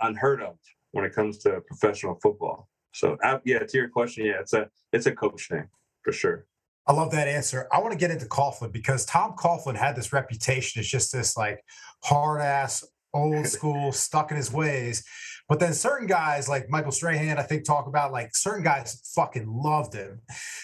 [0.00, 0.56] unheard of
[0.92, 2.68] when it comes to professional football.
[2.92, 5.68] So yeah, to your question, yeah, it's a it's a coach thing
[6.02, 6.46] for sure.
[6.86, 7.68] I love that answer.
[7.72, 11.36] I want to get into Coughlin because Tom Coughlin had this reputation as just this
[11.36, 11.64] like
[12.02, 15.04] hard ass, old school, stuck in his ways.
[15.48, 19.46] But then certain guys like Michael Strahan, I think, talk about like certain guys fucking
[19.46, 20.20] loved him.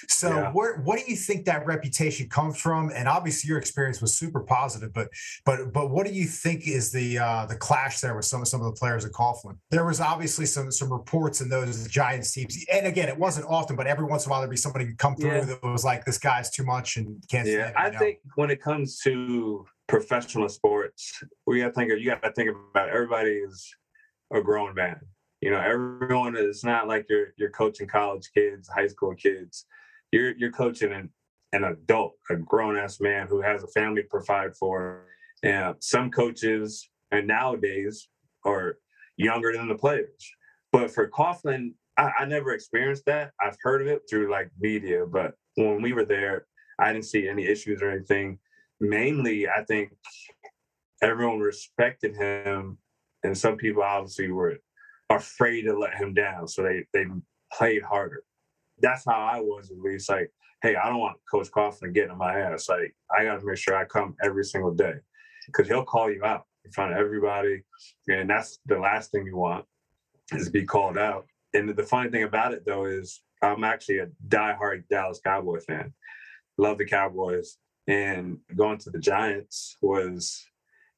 [0.08, 0.52] So yeah.
[0.52, 2.90] where what do you think that reputation comes from?
[2.94, 5.08] And obviously your experience was super positive, but
[5.44, 8.48] but but what do you think is the uh the clash there with some of
[8.48, 9.58] some of the players at Coughlin?
[9.70, 12.64] There was obviously some some reports in those Giants teams.
[12.72, 15.16] And again, it wasn't often, but every once in a while there'd be somebody come
[15.16, 15.44] through yeah.
[15.44, 17.98] that was like, this guy's too much and can't Yeah, I know?
[17.98, 22.90] think when it comes to professional sports, we gotta think of, you gotta think about
[22.90, 23.74] everybody is
[24.32, 25.00] a grown man.
[25.40, 29.66] You know, everyone is not like you're you're coaching college kids, high school kids.
[30.12, 31.10] You're you're coaching an,
[31.52, 35.06] an adult, a grown ass man who has a family to provide for.
[35.42, 38.08] And some coaches and nowadays
[38.44, 38.78] are
[39.16, 40.28] younger than the players.
[40.72, 43.30] But for Coughlin, I, I never experienced that.
[43.40, 46.46] I've heard of it through like media, but when we were there,
[46.80, 48.38] I didn't see any issues or anything.
[48.80, 49.92] Mainly, I think
[51.02, 52.78] everyone respected him
[53.24, 54.58] and some people obviously were
[55.10, 57.06] afraid to let him down, so they they
[57.52, 58.22] played harder.
[58.80, 60.08] That's how I was at least.
[60.08, 60.30] Like,
[60.62, 62.68] hey, I don't want Coach Coughlin getting on my ass.
[62.68, 64.94] Like, I got to make sure I come every single day
[65.46, 67.62] because he'll call you out in front of everybody,
[68.08, 69.64] and that's the last thing you want
[70.32, 71.26] is to be called out.
[71.54, 75.94] And the funny thing about it though is I'm actually a diehard Dallas Cowboy fan.
[76.58, 77.56] Love the Cowboys,
[77.88, 80.46] and going to the Giants was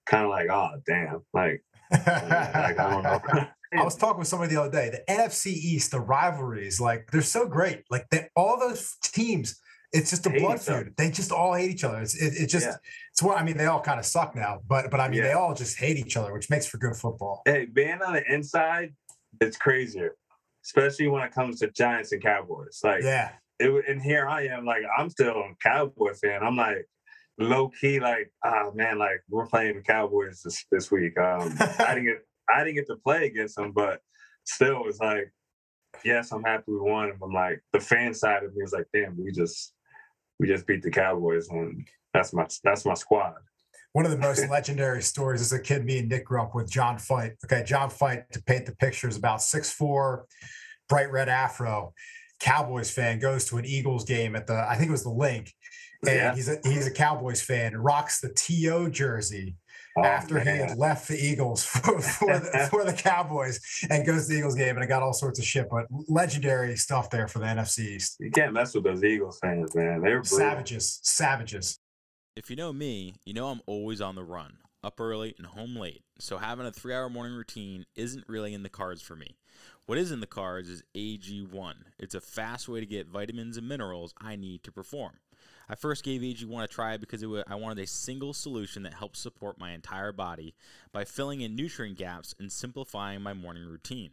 [0.06, 3.20] kind of like, oh damn, like I don't know.
[3.72, 4.90] I was talking with somebody the other day.
[4.90, 7.84] The NFC East, the rivalries, like they're so great.
[7.88, 9.60] Like they, all those teams,
[9.92, 10.94] it's just a blood feud.
[10.96, 12.00] They just all hate each other.
[12.00, 12.76] It's it, it just yeah.
[13.12, 13.56] it's what I mean.
[13.56, 15.28] They all kind of suck now, but but I mean yeah.
[15.28, 17.42] they all just hate each other, which makes for good football.
[17.44, 18.92] Hey, being on the inside,
[19.40, 20.16] it's crazier,
[20.64, 22.80] especially when it comes to Giants and Cowboys.
[22.82, 26.42] Like yeah, it, and here I am, like I'm still a Cowboy fan.
[26.42, 26.86] I'm like,
[27.38, 31.18] low key like, ah man, like we're playing the Cowboys this, this week.
[31.18, 34.00] Um, I didn't get I didn't get to play against them, but
[34.44, 35.32] still it's like,
[36.04, 37.12] yes, I'm happy we won.
[37.22, 39.74] I'm like the fan side of me is like, damn, we just
[40.38, 43.34] we just beat the Cowboys and that's my that's my squad.
[43.92, 46.70] One of the most legendary stories is a kid me and Nick grew up with,
[46.70, 47.32] John Fight.
[47.44, 50.26] Okay, John Fight, to paint the picture, is about six four,
[50.88, 51.92] bright red afro.
[52.40, 55.52] Cowboys fan goes to an Eagles game at the I think it was the Linc,
[56.06, 56.34] and yeah.
[56.34, 57.76] he's a he's a Cowboys fan.
[57.76, 59.56] Rocks the TO jersey.
[59.98, 64.26] Oh, after he had left the Eagles for, for, the, for the Cowboys and goes
[64.26, 65.66] to the Eagles game and it got all sorts of shit.
[65.68, 68.16] But legendary stuff there for the NFC East.
[68.20, 70.00] You can't mess with those Eagles fans, man.
[70.00, 70.38] They're brutal.
[70.38, 71.80] Savages, savages.
[72.36, 75.74] If you know me, you know I'm always on the run, up early and home
[75.74, 76.04] late.
[76.20, 79.36] So having a three hour morning routine isn't really in the cards for me.
[79.90, 81.74] What is in the cards is AG1.
[81.98, 85.14] It's a fast way to get vitamins and minerals I need to perform.
[85.68, 88.94] I first gave AG1 a try because it wa I wanted a single solution that
[88.94, 90.54] helps support my entire body
[90.92, 94.12] by filling in nutrient gaps and simplifying my morning routine.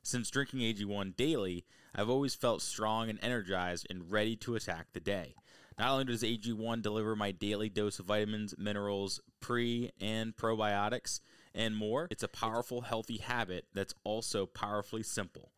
[0.00, 5.00] Since drinking AG1 daily, I've always felt strong and energized and ready to attack the
[5.00, 5.34] day.
[5.76, 11.18] Not only does AG1 deliver my daily dose of vitamins, minerals, pre and probiotics,
[11.56, 15.50] and more, it's a powerful, healthy habit that's also powerfully simple.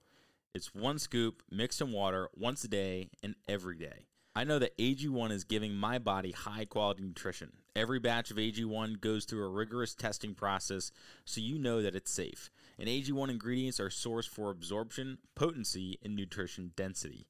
[0.55, 4.07] It's one scoop mixed in water once a day and every day.
[4.35, 7.53] I know that AG1 is giving my body high quality nutrition.
[7.75, 10.93] Every batch of AG1 goes through a rigorous testing process
[11.25, 12.49] so you know that it's safe.
[12.79, 17.27] And AG1 ingredients are sourced for absorption, potency, and nutrition density.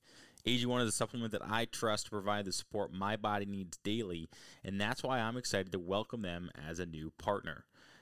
[0.46, 4.28] AG1 is a supplement that I trust to provide the support my body needs daily,
[4.62, 7.64] and that's why I'm excited to welcome them as a new partner.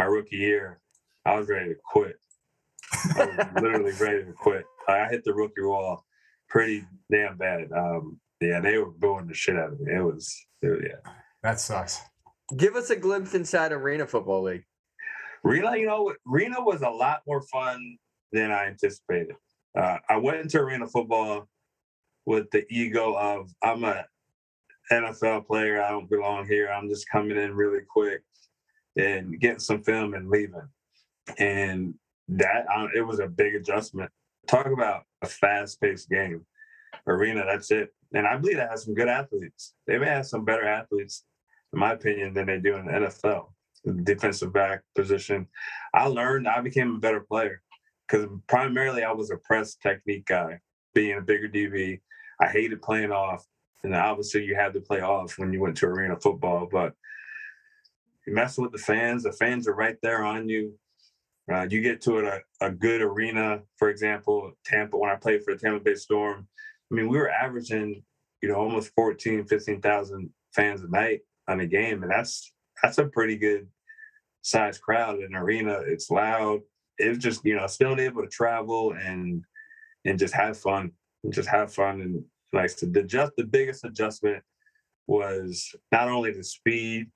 [0.00, 0.80] my rookie year.
[1.26, 2.16] I was ready to quit.
[3.16, 4.64] I was literally ready to quit.
[4.88, 6.06] I hit the rookie wall
[6.48, 7.70] pretty damn bad.
[7.76, 9.92] Um, yeah, they were booing the shit out of me.
[9.92, 11.12] It was, it, yeah.
[11.42, 12.00] That sucks.
[12.56, 14.64] Give us a glimpse inside Arena Football League.
[15.44, 17.98] Reno, you know, Reno was a lot more fun
[18.32, 19.36] than I anticipated.
[19.76, 21.46] Uh, I went into arena football
[22.24, 24.06] with the ego of I'm a
[24.90, 25.82] NFL player.
[25.82, 26.70] I don't belong here.
[26.70, 28.22] I'm just coming in really quick
[28.96, 30.68] and getting some film and leaving.
[31.38, 31.94] And
[32.28, 34.10] that uh, it was a big adjustment.
[34.48, 36.44] Talk about a fast-paced game.
[37.06, 37.94] Arena, that's it.
[38.14, 39.74] And I believe that has some good athletes.
[39.86, 41.24] They may have some better athletes,
[41.72, 43.46] in my opinion, than they do in the NFL
[44.04, 45.46] defensive back position.
[45.94, 47.62] I learned I became a better player
[48.06, 50.60] because primarily I was a press technique guy,
[50.94, 52.00] being a bigger DB.
[52.40, 53.44] I hated playing off,
[53.84, 56.68] and obviously you had to play off when you went to arena football.
[56.70, 56.94] But
[58.30, 60.72] you mess with the fans; the fans are right there on you.
[61.52, 64.96] Uh, you get to a, a good arena, for example, Tampa.
[64.96, 66.46] When I played for the Tampa Bay Storm,
[66.90, 68.04] I mean we were averaging,
[68.40, 73.06] you know, almost 14, 15,000 fans a night on a game, and that's that's a
[73.06, 73.66] pretty good
[74.42, 75.80] size crowd in an arena.
[75.84, 76.60] It's loud.
[76.98, 79.44] It's just you know still able to travel and
[80.04, 80.92] and just have fun,
[81.24, 84.44] and just have fun and like the just the biggest adjustment
[85.08, 87.08] was not only the speed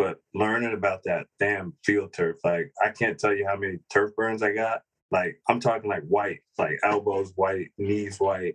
[0.00, 2.36] but learning about that damn field turf.
[2.42, 4.80] Like I can't tell you how many turf burns I got.
[5.10, 8.54] Like I'm talking like white, like elbows white, knees white.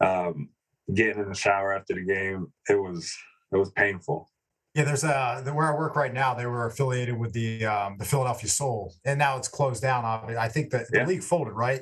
[0.00, 0.50] Um,
[0.92, 3.10] getting in the shower after the game, it was
[3.52, 4.28] it was painful.
[4.74, 6.34] Yeah, there's a the, where I work right now.
[6.34, 10.04] They were affiliated with the um, the Philadelphia Soul, and now it's closed down.
[10.04, 11.06] I I think that the Yeah.
[11.06, 11.80] league folded, right?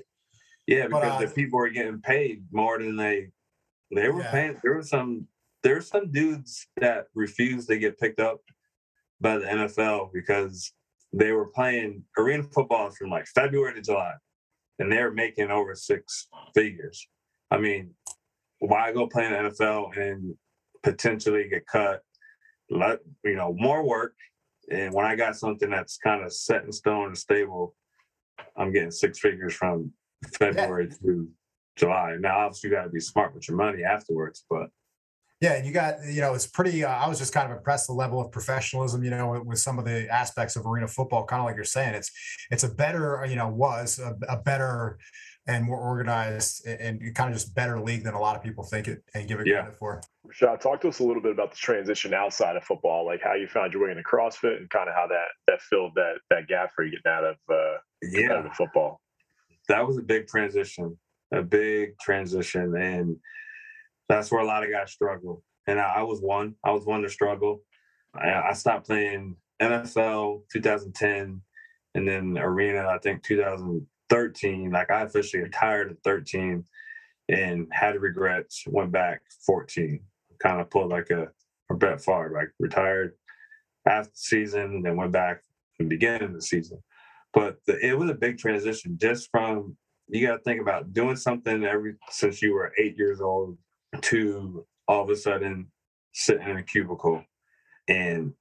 [0.68, 3.32] Yeah, But, because uh, the people were getting paid more than they
[3.92, 4.30] they were Yeah.
[4.30, 4.60] paying.
[4.62, 5.26] There were some
[5.64, 8.38] there were some dudes that refused to get picked up
[9.20, 10.72] by the NFL because
[11.12, 14.12] they were playing arena football from like February to July,
[14.78, 17.06] and they were making over six figures.
[17.50, 17.94] I mean,
[18.58, 20.34] why go play in the NFL and
[20.82, 22.00] potentially get cut?
[22.70, 24.14] Let you know more work.
[24.70, 27.74] And when I got something that's kind of set in stone and stable,
[28.56, 29.92] I'm getting six figures from
[30.38, 31.28] February to
[31.76, 32.16] July.
[32.18, 34.68] Now, obviously, you got to be smart with your money afterwards, but
[35.40, 36.84] Yeah, and you got you know it's pretty.
[36.84, 39.58] Uh, I was just kind of impressed the level of professionalism, you know, with, with
[39.58, 41.24] some of the aspects of arena football.
[41.24, 42.10] Kind of like you're saying, it's
[42.50, 44.98] it's a better, uh, you know, was a, a better
[45.46, 48.64] and more organized and, and kind of just better league than a lot of people
[48.64, 49.60] think it and give it Yeah.
[49.62, 50.00] credit for.
[50.26, 53.34] Rashad, talk to us a little bit about the transition outside of football, like how
[53.34, 56.48] you found your way into CrossFit and kind of how that that filled that that
[56.48, 59.00] gap for you getting out of uh, yeah, competitive football.
[59.68, 60.96] that was a big transition,
[61.32, 63.16] a big transition, and
[64.08, 65.42] that's where a lot of guys struggle.
[65.66, 66.54] And I, I was one.
[66.64, 67.62] I was one to struggle.
[68.14, 71.40] I, I stopped playing NFL 2010,
[71.94, 74.70] and then arena I think 2013.
[74.70, 76.64] Like I officially retired at 13,
[77.28, 78.64] and had regrets.
[78.66, 80.00] Went back 14.
[80.42, 81.28] Kind of pulled like a,
[81.70, 83.14] a Brett Favre, like retired
[83.86, 85.40] after the season, then went back
[85.78, 86.82] the beginning of the season.
[87.32, 89.76] But the, it was a big transition just from
[90.08, 93.56] you got to think about doing something every since you were eight years old
[94.02, 95.70] to all of a sudden
[96.12, 97.24] sitting in a cubicle
[97.88, 98.32] and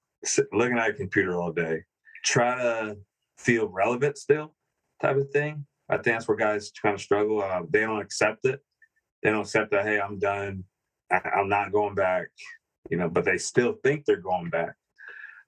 [0.51, 1.83] looking at a computer all day.
[2.23, 2.97] Try to
[3.37, 4.53] feel relevant still,
[5.01, 5.65] type of thing.
[5.89, 7.41] I think that's where guys kind of struggle.
[7.41, 8.61] Uh, they don't accept it.
[9.21, 9.85] They don't accept that.
[9.85, 10.63] Hey, I'm done.
[11.11, 12.27] I, I'm not going back.
[12.89, 14.75] You know, but they still think they're going back.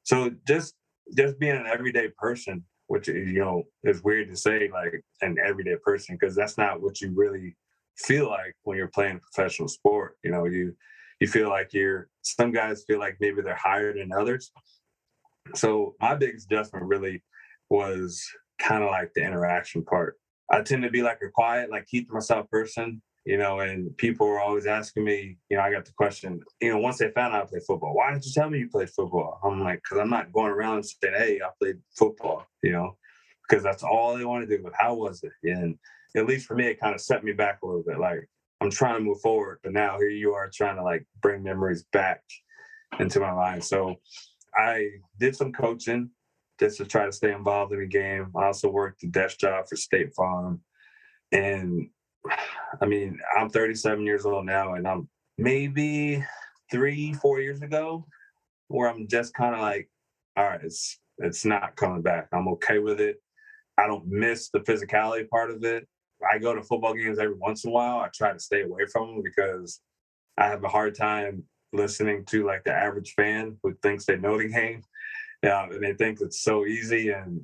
[0.03, 0.75] So just
[1.15, 5.37] just being an everyday person, which is, you know is weird to say, like an
[5.43, 7.55] everyday person, because that's not what you really
[7.97, 10.17] feel like when you're playing professional sport.
[10.23, 10.75] You know, you
[11.19, 12.09] you feel like you're.
[12.21, 14.51] Some guys feel like maybe they're higher than others.
[15.53, 17.23] So my biggest adjustment really
[17.69, 18.23] was
[18.59, 20.17] kind of like the interaction part.
[20.51, 23.95] I tend to be like a quiet, like keep to myself person, you know, and
[23.97, 27.09] people were always asking me, you know, I got the question, you know, once they
[27.11, 29.39] found out I played football, why didn't you tell me you played football?
[29.43, 32.97] I'm like, because I'm not going around saying, hey, I played football, you know,
[33.47, 34.61] because that's all they want to do.
[34.61, 35.31] But how was it?
[35.43, 35.77] And
[36.15, 37.99] at least for me, it kind of set me back a little bit.
[37.99, 38.29] Like
[38.61, 41.83] I'm trying to move forward, but now here you are trying to like bring memories
[41.91, 42.21] back
[42.99, 43.63] into my mind.
[43.63, 43.95] So
[44.55, 46.09] I did some coaching
[46.59, 48.31] just to try to stay involved in the game.
[48.35, 50.61] I also worked a desk job for State Farm.
[51.31, 51.89] And
[52.81, 56.23] I mean, I'm 37 years old now, and I'm maybe
[56.71, 58.05] three, four years ago
[58.67, 59.89] where I'm just kind of like,
[60.37, 62.27] all right, it's it's not coming back.
[62.33, 63.21] I'm okay with it.
[63.77, 65.87] I don't miss the physicality part of it.
[66.31, 67.99] I go to football games every once in a while.
[67.99, 69.81] I try to stay away from them because
[70.37, 74.37] I have a hard time listening to like the average fan who thinks they know
[74.37, 74.81] the game
[75.45, 77.09] yeah, and they think it's so easy.
[77.09, 77.41] And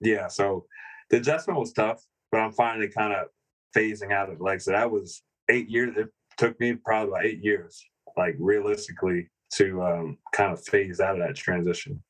[0.00, 0.66] yeah, so
[1.10, 3.28] the adjustment was tough, but I'm finally kind of
[3.76, 4.40] phasing out of it.
[4.40, 5.96] Like so that was eight years.
[5.96, 7.82] It took me probably about eight years,
[8.16, 12.02] like realistically, to um, kind of phase out of that transition.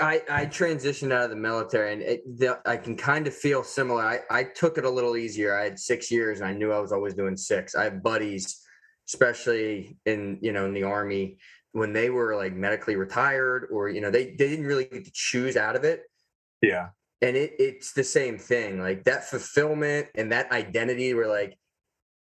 [0.00, 3.62] I, I transitioned out of the military and it, the, I can kind of feel
[3.62, 4.02] similar.
[4.02, 5.58] I, I took it a little easier.
[5.58, 7.74] I had six years and I knew I was always doing six.
[7.74, 8.62] I have buddies,
[9.08, 11.38] especially in, you know, in the army
[11.76, 15.10] when they were like medically retired or you know they, they didn't really get to
[15.12, 16.04] choose out of it
[16.62, 16.88] yeah
[17.20, 21.58] and it, it's the same thing like that fulfillment and that identity where like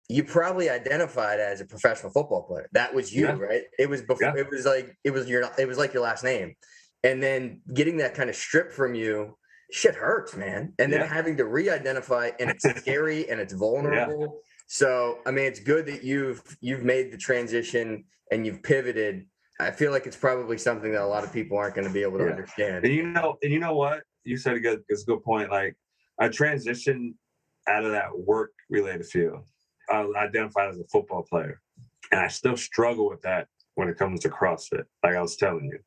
[0.10, 3.34] you probably identified as a professional football player that was you Yeah.
[3.34, 4.42] right it was before Yeah.
[4.42, 6.56] it was like it was your it was like your last name
[7.04, 9.38] and then getting that kind of strip from you
[9.72, 11.08] shit hurts man and then Yeah.
[11.08, 16.04] having to re-identify and it's scary and it's vulnerable so i mean it's good that
[16.04, 19.26] you've you've made the transition and you've pivoted
[19.60, 22.02] i feel like it's probably something that a lot of people aren't going to be
[22.04, 22.32] able to Yeah.
[22.32, 24.04] understand And you know, and you know what?
[24.24, 25.52] You said a good, it's a good point.
[25.52, 25.76] Like
[26.20, 27.14] I transitioned
[27.68, 29.44] out of that work related field.
[29.90, 31.60] I identified as a football player.
[32.12, 34.86] And I still struggle with that when it comes to CrossFit.
[35.04, 35.80] Like I was telling you.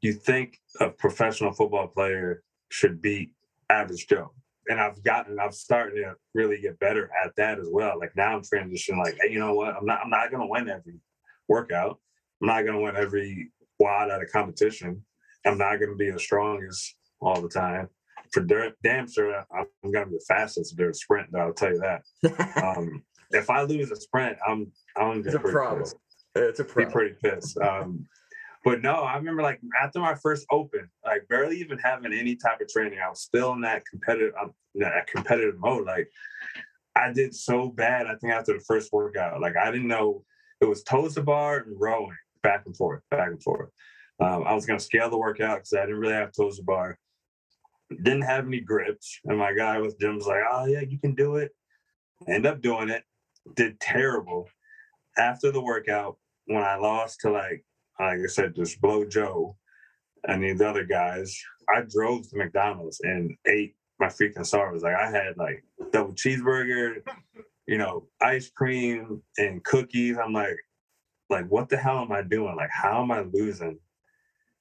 [0.00, 3.32] You think a professional football player should beat
[3.70, 4.32] average Joe.
[4.68, 7.98] And I've gotten, I've started to really get better at that as well.
[7.98, 9.74] Like now I'm transitioning like, hey, you know what?
[9.74, 11.00] I'm not I'm not gonna win every
[11.48, 11.98] workout.
[12.42, 15.02] I'm not gonna win every WOD at a competition.
[15.46, 17.88] I'm not going to be the strongest all the time.
[18.32, 18.42] For
[18.82, 21.28] damn sure, I'm going to be the fastest during a sprint.
[21.32, 22.02] Though I'll tell you that.
[22.62, 25.96] Um, if I lose a sprint, I'm I'm it's just a pretty problem pissed.
[26.34, 27.58] it's a Be pretty pissed.
[27.58, 28.06] Um,
[28.68, 32.60] but no, I remember like after my first open, like barely even having any type
[32.60, 35.86] of training, I was still in that competitive, um, that competitive mode.
[35.86, 36.10] Like
[36.94, 38.06] I did so bad.
[38.06, 40.22] I think after the first workout, like I didn't know
[40.60, 43.70] it was toes to bar and rowing back and forth, back and forth.
[44.20, 46.98] Um, I was to scale the workout because I didn't really have toes to bar.
[47.90, 51.14] Didn't have any grips, and my guy with Jim was like, "Oh yeah, you can
[51.14, 51.52] do it."
[52.28, 53.04] End up doing it.
[53.56, 54.46] Did terrible.
[55.16, 57.64] After the workout, when I lost to like,
[57.98, 59.56] like I said, just blow Joe
[60.24, 61.36] and the other guys,
[61.74, 64.82] I drove to McDonald's and ate my freaking stars.
[64.82, 67.02] Like I had like double cheeseburger,
[67.66, 70.16] you know, ice cream and cookies.
[70.18, 70.56] I'm like,
[71.30, 72.56] like what the hell am I doing?
[72.56, 73.78] Like how am I losing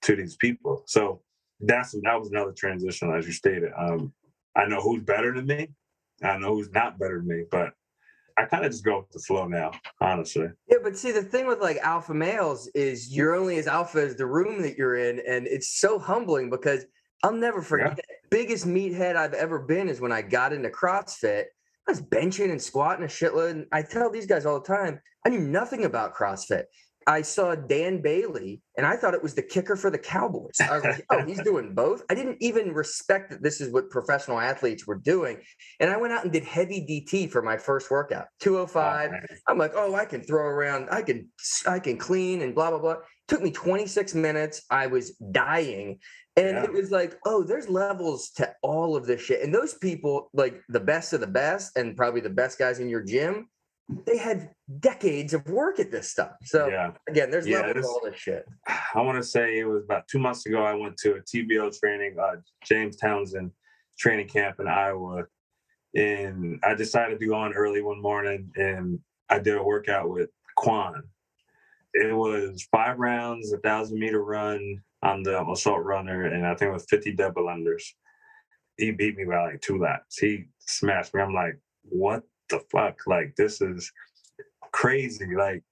[0.04, 0.84] to these people?
[0.86, 1.22] So
[1.60, 3.72] that's that was another transition, as you stated.
[3.78, 4.14] Um,
[4.56, 5.70] I know who's better than me.
[6.24, 7.74] I know who's not better than me, but
[8.38, 10.48] I kind of just go with the flow now, honestly.
[10.70, 14.16] Yeah, but see, the thing with like alpha males is you're only as alpha as
[14.16, 16.86] the room that you're in, and it's so humbling because
[17.24, 18.00] I'll never forget.
[18.30, 21.46] Biggest meathead I've ever been is when I got into CrossFit.
[21.88, 23.52] I was benching and squatting a shitload.
[23.52, 26.66] And I tell these guys all the time, I knew nothing about CrossFit.
[27.08, 30.60] I saw Dan Bailey and I thought it was the kicker for the Cowboys.
[30.60, 32.04] I was like, oh, he's doing both.
[32.10, 35.38] I didn't even respect that this is what professional athletes were doing.
[35.80, 39.12] And I went out and did heavy DT for my first workout, 205.
[39.14, 41.30] Oh, oh I'm like, oh, I can throw around, I can,
[41.66, 42.98] I can clean and blah, blah, blah.
[43.30, 44.64] Took me 26 minutes.
[44.70, 46.00] I was dying.
[46.36, 46.64] And Yeah.
[46.66, 49.44] it was like, oh, there's levels to all of this shit.
[49.44, 52.90] And those people, like the best of the best, and probably the best guys in
[52.90, 53.48] your gym,
[53.90, 56.34] they had decades of work at this stuff.
[56.44, 56.92] So yeah.
[57.08, 58.46] again, there's Yeah, levels all this shit.
[58.68, 60.64] I want to say it was about two months ago.
[60.64, 63.52] I went to a TBO training, uh, James Townsend
[63.98, 65.24] training camp in Iowa,
[65.96, 70.30] and I decided to go on early one morning, and I did a workout with
[70.58, 71.02] Quan.
[71.94, 76.70] It was five rounds, a thousand meter run on the assault runner, and I think
[76.70, 77.84] it was fifty double unders.
[78.78, 80.20] He beat me by like two laps.
[80.20, 81.22] He smashed me.
[81.22, 83.00] I'm like, what the fuck?
[83.08, 83.92] Like this is
[84.72, 85.36] crazy.
[85.36, 85.64] Like,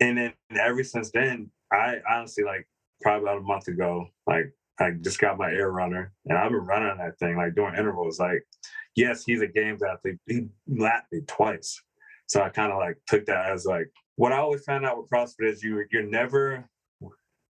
[0.00, 2.68] and then ever since then, I honestly like
[3.00, 6.66] probably about a month ago, like I just got my air runner and I've been
[6.66, 8.20] running that thing like doing intervals.
[8.20, 8.46] Like,
[8.94, 10.18] yes, he's a games athlete.
[10.26, 11.80] He lapped me twice.
[12.26, 15.10] So I kind of like took that as like what I always found out with
[15.10, 16.68] CrossFit is you you're never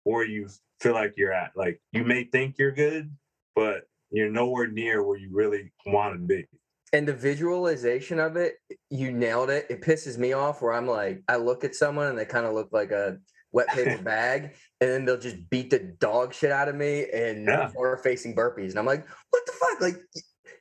[0.04, 0.49] where you
[0.82, 1.51] feel like you're at.
[1.56, 3.16] Like you may think you're good,
[3.56, 6.45] but you're nowhere near where you really want to be.
[6.94, 8.58] And the visualization of it,
[8.91, 9.66] you nailed it.
[9.70, 12.54] It pisses me off where I'm like, I look at someone and they kind of
[12.54, 13.18] look like a
[13.52, 17.46] wet paper bag, and then they'll just beat the dog shit out of me and
[17.48, 17.68] Yeah.
[17.70, 18.70] forward facing burpees.
[18.70, 19.82] And I'm like, what the fuck?
[19.82, 20.02] Like,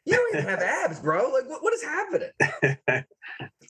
[0.07, 1.31] you don't even have abs, bro.
[1.31, 2.31] Like, what, what is happening?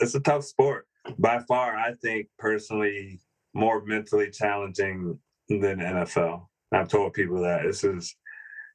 [0.01, 0.87] it's a tough sport.
[1.19, 3.21] By far, I think personally
[3.55, 6.47] more mentally challenging than NFL.
[6.73, 8.15] I've told people that this is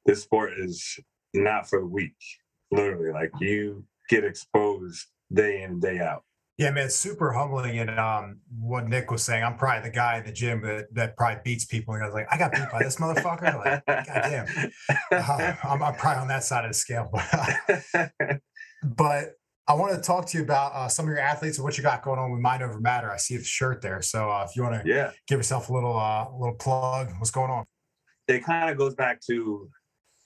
[0.04, 0.98] this sport is
[1.34, 2.14] not for the weak.
[2.70, 6.22] Literally, like you get exposed day in day out.
[6.56, 7.78] Yeah, man, it's super humbling.
[7.78, 11.16] And um, what Nick was saying, I'm probably the guy in the gym that, that
[11.16, 11.94] probably beats people.
[11.94, 13.64] And I was like, I got beat by this motherfucker.
[13.64, 14.72] Like, goddamn.
[15.12, 17.10] Uh, I'm, I'm probably on that side of the scale.
[17.12, 18.10] But,
[18.82, 19.34] but
[19.68, 21.84] I want to talk to you about uh, some of your athletes and what you
[21.84, 23.12] got going on with Mind Over Matter.
[23.12, 24.02] I see the shirt there.
[24.02, 25.12] So uh, if you want to yeah.
[25.28, 27.66] give yourself a little uh, little plug, what's going on?
[28.28, 29.68] it kind of goes back to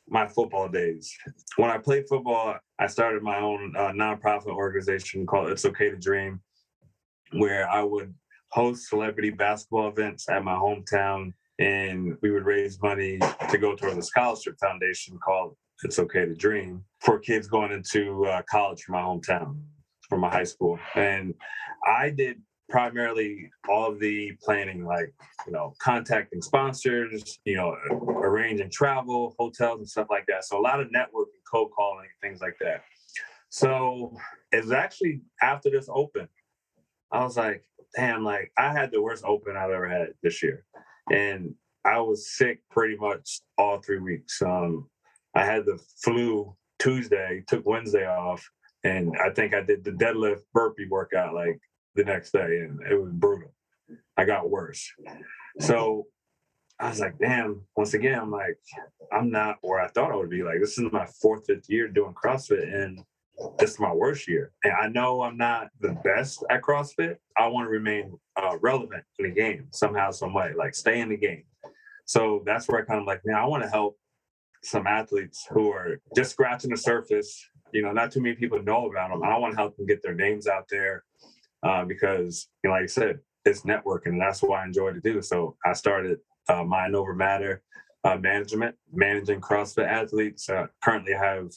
[0.09, 1.13] my football days.
[1.57, 5.97] When I played football, I started my own uh, nonprofit organization called It's Okay to
[5.97, 6.41] Dream,
[7.33, 8.15] where I would
[8.51, 13.19] host celebrity basketball events at my hometown, and we would raise money
[13.51, 18.25] to go toward the scholarship foundation called It's Okay to Dream for kids going into
[18.27, 19.61] uh, college from my hometown,
[20.09, 20.79] from my high school.
[20.95, 21.35] And
[21.87, 22.41] I did
[22.73, 25.13] primarily all of the planning, like
[25.47, 30.45] you know, contacting sponsors, you know, arranging travel, hotels, and stuff like that.
[30.45, 32.83] So a lot of networking, cold calling, things like that.
[33.51, 34.17] So
[34.51, 36.27] it's actually after this open,
[37.13, 37.63] I was like,
[37.95, 40.65] damn, like I had the worst open I've ever had this year,
[41.13, 41.55] and
[41.85, 44.41] I was sick pretty much all three weeks.
[44.41, 44.89] Um,
[45.35, 48.43] I had the flu Tuesday, took Wednesday off,
[48.83, 51.61] and I think I did the deadlift burpee workout like
[51.95, 53.53] the next day, and it was brutal.
[54.17, 54.91] I got worse.
[55.61, 56.07] So
[56.79, 58.59] I was like, damn, once again, I'm like,
[59.13, 60.43] I'm not where I thought I would be.
[60.43, 62.99] Like, this is my fourth, fifth year doing CrossFit, and
[63.59, 64.53] this is my worst year.
[64.65, 67.17] And I know I'm not the best at CrossFit.
[67.37, 71.09] I want to remain uh, relevant in the game somehow, some way, like stay in
[71.09, 71.45] the game.
[72.05, 73.99] So that's where I kind of like, man, I want to help
[74.63, 77.45] some athletes who are just scratching the surface.
[77.73, 79.23] You know, not too many people know about them.
[79.23, 81.05] I want to help them get their names out there
[81.63, 85.01] uh, because, you know, like I said, it's networking, and that's what I enjoy to
[85.01, 85.21] do.
[85.23, 87.63] So I started uh, Mind Over Matter
[88.05, 90.49] uh, Management, managing CrossFit athletes.
[90.49, 91.53] Uh, currently, I have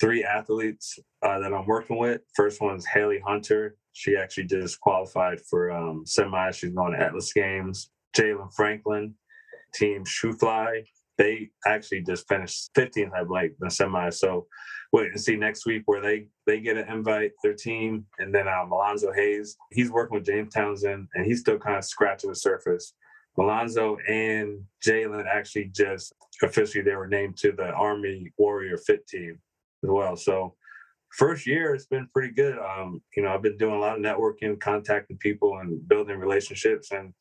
[0.00, 2.22] three athletes uh, that I'm working with.
[2.34, 3.76] First one is Haley Hunter.
[3.92, 6.50] She actually just qualified for um, semi.
[6.50, 7.90] She's going to Atlas Games.
[8.16, 9.14] Jalen Franklin,
[9.74, 10.84] Team Shoefly.
[11.16, 14.10] They actually just finished 15th, I believe, in the semi.
[14.10, 14.46] So
[14.92, 18.48] wait and see next week where they they get an invite, their team, and then
[18.48, 19.56] um, Alonzo Hayes.
[19.72, 22.94] He's working with James Townsend, and he's still kind of scratching the surface.
[23.38, 29.38] Malonzo and Jalen actually just officially they were named to the Army Warrior Fit team
[29.82, 30.16] as well.
[30.16, 30.54] So
[31.10, 32.58] first year it's been pretty good.
[32.58, 36.92] Um, you know, I've been doing a lot of networking, contacting people and building relationships
[36.92, 37.12] and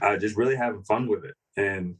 [0.00, 1.94] uh, just really having fun with it and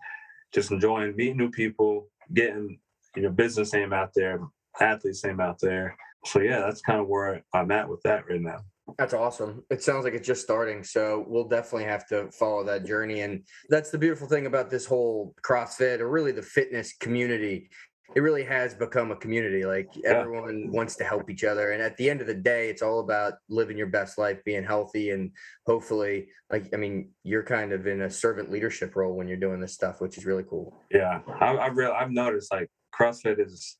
[0.53, 2.79] just enjoying meeting new people, getting
[3.17, 4.41] you know business name out there,
[4.81, 5.97] athletes name out there.
[6.25, 8.61] So yeah, that's kind of where I'm at with that right now.
[8.99, 9.65] That's awesome.
[9.71, 10.83] It sounds like it's just starting.
[10.85, 13.21] So we'll definitely have to follow that journey.
[13.21, 17.71] And that's the beautiful thing about this whole CrossFit or really the fitness community
[18.15, 19.65] it really has become a community.
[19.65, 22.83] Like everyone wants to help each other, and at the end of the day, it's
[22.83, 25.31] all about living your best life, being healthy, and
[25.67, 29.61] hopefully, like I mean, you're kind of in a servant leadership role when you're doing
[29.61, 30.81] this stuff, which is really cool.
[30.91, 33.79] Yeah, I, I real I've noticed like CrossFit is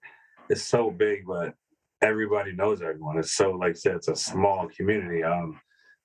[0.49, 1.55] is so big, but
[2.03, 3.19] everybody knows everyone.
[3.19, 5.23] It's so like I said, it's a small community.
[5.23, 5.61] Um,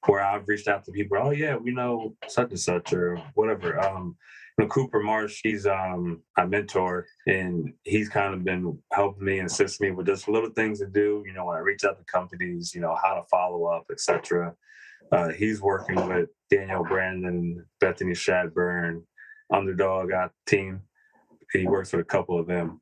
[0.06, 3.80] where I've reached out to people, oh yeah, we know such and such or whatever.
[3.80, 4.16] Um,
[4.66, 9.90] Cooper Marsh, he's um a mentor and he's kind of been helping me and assisting
[9.90, 12.74] me with just little things to do, you know, when I reach out to companies,
[12.74, 14.56] you know, how to follow up, etc.
[15.12, 19.04] Uh, he's working with Daniel Brandon, Bethany Shadburne,
[19.54, 20.82] Underdog uh, team.
[21.54, 22.80] He works with a couple of them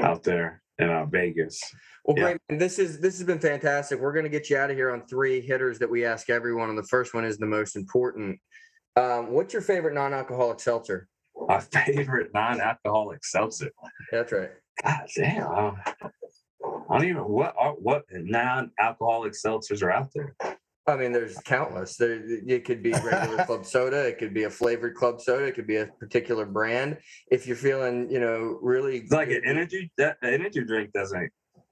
[0.00, 1.60] out there in uh, Vegas.
[2.04, 2.36] Well, Yeah.
[2.48, 2.60] great.
[2.60, 3.98] This is this has been fantastic.
[3.98, 6.68] We're going to get you out of here on three hitters that we ask everyone,
[6.68, 8.38] and the first one is the most important.
[8.96, 11.08] Um, what's your favorite non-alcoholic seltzer?
[11.48, 13.70] My favorite non-alcoholic seltzer.
[14.10, 14.50] That's right.
[14.82, 15.76] God damn.
[16.90, 20.34] I don't even what are what non-alcoholic seltzers are out there.
[20.86, 21.96] I mean, there's countless.
[21.96, 24.06] There, it could be regular club soda.
[24.06, 25.44] It could be a flavored club soda.
[25.46, 26.98] It could be a particular brand.
[27.30, 31.30] If you're feeling, you know, really It's like an energy that energy drink doesn't.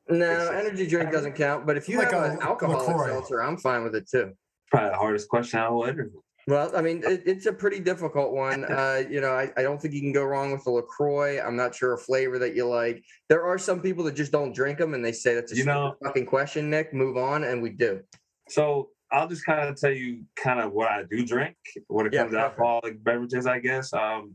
[0.09, 1.67] No, energy drink doesn't count.
[1.67, 3.09] But if you Like have a an alcoholic LaCroix.
[3.09, 4.33] seltzer, I'm fine with it too.
[4.71, 6.11] Probably the hardest question I will ever.
[6.49, 8.65] Well, I mean, it, it's a pretty difficult one.
[8.73, 11.41] Uh, you know, I, I don't think you can go wrong with the LaCroix.
[11.41, 13.05] I'm not sure a flavor that you like.
[13.29, 15.65] There are some people that just don't drink them, and they say that's a You
[15.65, 16.69] know- fucking question.
[16.71, 18.01] Nick, move on, and we do.
[18.49, 21.57] So I'll just kind of tell you kind of what I do drink
[21.89, 22.59] when it Yeah, comes to perfect.
[22.59, 23.47] alcoholic beverages.
[23.47, 24.35] I guess um,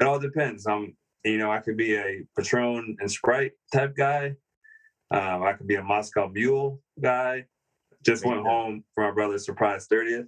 [0.00, 0.66] it all depends.
[0.66, 0.94] Um,
[1.24, 4.34] you know, I could be a Patron and Sprite type guy.
[5.10, 7.44] Um, I could be a Moscow Mule guy.
[8.04, 10.26] Just went home for my brother's surprise 30th.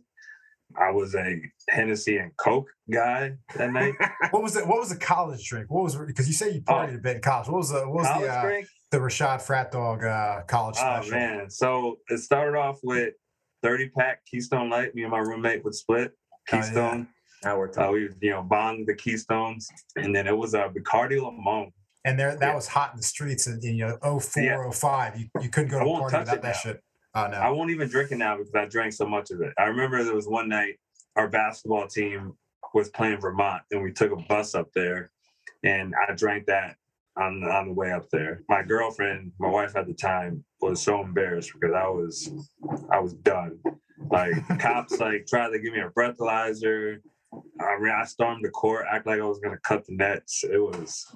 [0.78, 1.36] I was a
[1.70, 3.94] Hennessy and Coke guy that night.
[4.30, 4.66] What was it?
[4.66, 5.70] What was the college drink?
[5.70, 7.48] What was because you say you partied a bit in college?
[7.48, 8.20] What was the what was Oh.
[8.20, 8.66] The uh, drink?
[8.90, 11.10] the Rashad Frat Dog uh, college Oh special?
[11.12, 11.50] man!
[11.50, 13.14] So it started off with
[13.62, 14.94] 30 pack Keystone Light.
[14.94, 16.60] Me and my roommate would split Oh, yeah.
[16.62, 17.08] Keystone.
[17.44, 17.92] Now we're Uh, talking.
[17.92, 21.72] we you know bong the Keystones, and then it was a uh, Bacardi Limon.
[22.04, 22.54] And there that Yeah.
[22.54, 24.70] was hot in the streets in, in you know 04, Yeah.
[24.70, 25.18] 05.
[25.20, 26.52] You, you couldn't go to a party without that now.
[26.52, 26.82] shit.
[27.16, 27.38] Oh no.
[27.38, 29.54] I won't even drink it now because I drank so much of it.
[29.56, 30.74] I remember there was one night
[31.16, 32.34] our basketball team
[32.74, 35.10] was playing Vermont, and we took a bus up there,
[35.64, 36.76] and I drank that
[37.16, 38.42] on on the way up there.
[38.50, 42.30] My girlfriend, my wife at the time, was so embarrassed because I was
[42.90, 43.60] I was done.
[44.10, 46.98] Like cops like tried to give me a breathalyzer.
[47.32, 50.44] I mean, I stormed the court, act like I was gonna cut the nets.
[50.44, 51.06] It was,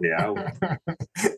[0.00, 0.78] yeah, it was,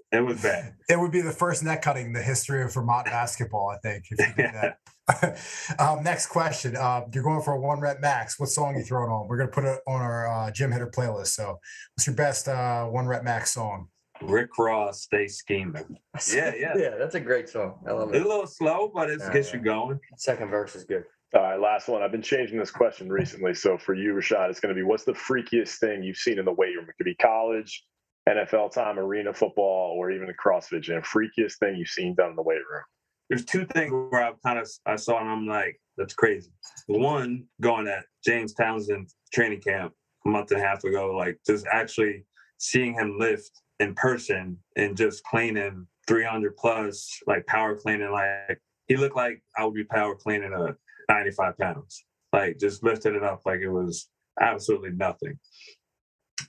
[0.12, 0.74] it was bad.
[0.88, 4.04] It would be the first net cutting in the history of Vermont basketball, I think,
[4.10, 4.54] if you did
[5.08, 5.38] that.
[5.78, 6.76] um, next question.
[6.76, 8.38] Uh, you're going for a one rep max.
[8.38, 9.26] What song you throwing on?
[9.28, 11.28] We're gonna put it on our uh, gym hitter playlist.
[11.28, 11.58] So,
[11.94, 13.88] what's your best uh, one rep max song?
[14.22, 15.98] Rick Ross, stay scheming.
[16.32, 16.74] Yeah, yeah.
[16.76, 17.80] yeah, that's a great song.
[17.86, 18.16] I love it.
[18.18, 19.56] It's a little slow, but it Yeah, gets yeah.
[19.58, 20.00] you going.
[20.16, 21.04] Second verse is good.
[21.34, 22.02] All right, last one.
[22.02, 23.54] I've been changing this question recently.
[23.54, 26.44] So for you, Rashad, it's going to be what's the freakiest thing you've seen in
[26.44, 26.86] the weight room?
[26.86, 27.84] It could be college,
[28.28, 31.00] NFL time, arena football, or even the CrossFit gym.
[31.00, 32.82] Freakiest thing you've seen done in the weight room.
[33.30, 36.50] There's two things where I kind of I saw and I'm like, that's crazy.
[36.86, 39.94] One, going at James Townsend training camp
[40.26, 42.26] a month and a half ago, like just actually
[42.58, 48.96] seeing him lift in person and just cleaning 300 plus, like power cleaning, like he
[48.96, 50.76] looked like I would be power cleaning a
[51.08, 54.08] 95 pounds, like just lifted it up like it was
[54.40, 55.38] absolutely nothing.